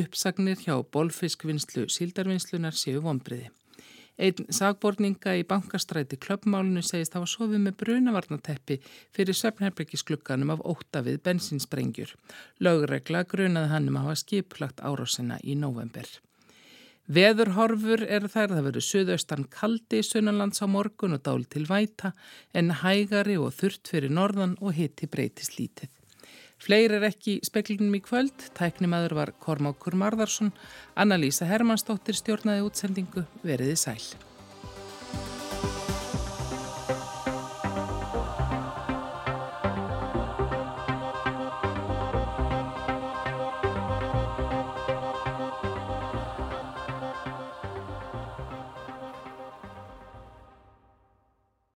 Uppsagnir 0.00 0.56
hjá 0.62 0.78
bolfiskvinnslu 0.80 1.84
síldarvinnslunar 1.92 2.72
séu 2.72 3.02
vonbriði. 3.04 3.50
Einn 4.20 4.48
sagborninga 4.52 5.34
í 5.36 5.44
bankastræti 5.48 6.16
klöpmálunu 6.20 6.80
segist 6.84 7.14
hafa 7.16 7.28
sofið 7.28 7.60
með 7.66 7.76
brunavarnateppi 7.84 8.80
fyrir 9.16 9.36
söfnherbyggisklukkanum 9.36 10.56
af 10.56 10.64
óta 10.64 11.04
við 11.04 11.20
bensinsprengjur. 11.28 12.16
Lögregla 12.64 13.26
grunaði 13.28 13.72
hann 13.74 13.92
um 13.92 14.00
að 14.00 14.10
hafa 14.10 14.24
skiplagt 14.24 14.80
árásina 14.80 15.40
í 15.44 15.60
november. 15.60 16.08
Veðurhorfur 17.08 18.04
er 18.06 18.26
þær 18.28 18.52
það 18.52 18.66
verið 18.68 18.84
söðaustan 18.86 19.46
kaldi 19.50 20.02
sunnanlands 20.06 20.62
á 20.62 20.66
morgun 20.70 21.16
og 21.16 21.24
dál 21.26 21.42
til 21.48 21.64
væta 21.66 22.12
en 22.54 22.70
hægari 22.82 23.38
og 23.40 23.54
þurft 23.56 23.90
fyrir 23.90 24.12
norðan 24.14 24.54
og 24.60 24.76
hitti 24.76 25.08
breytist 25.10 25.58
lítið. 25.58 25.90
Fleir 26.60 26.92
er 26.92 27.06
ekki 27.08 27.38
speklinum 27.40 27.96
í 27.96 28.02
kvöld, 28.04 28.50
tæknimaður 28.52 29.16
var 29.16 29.32
Kormákur 29.40 29.96
Marðarsson, 29.96 30.52
Anna-Lísa 30.92 31.48
Hermannsdóttir 31.48 32.18
stjórnaði 32.20 32.66
útsendingu, 32.68 33.24
veriði 33.42 33.78
sæl. 33.80 34.29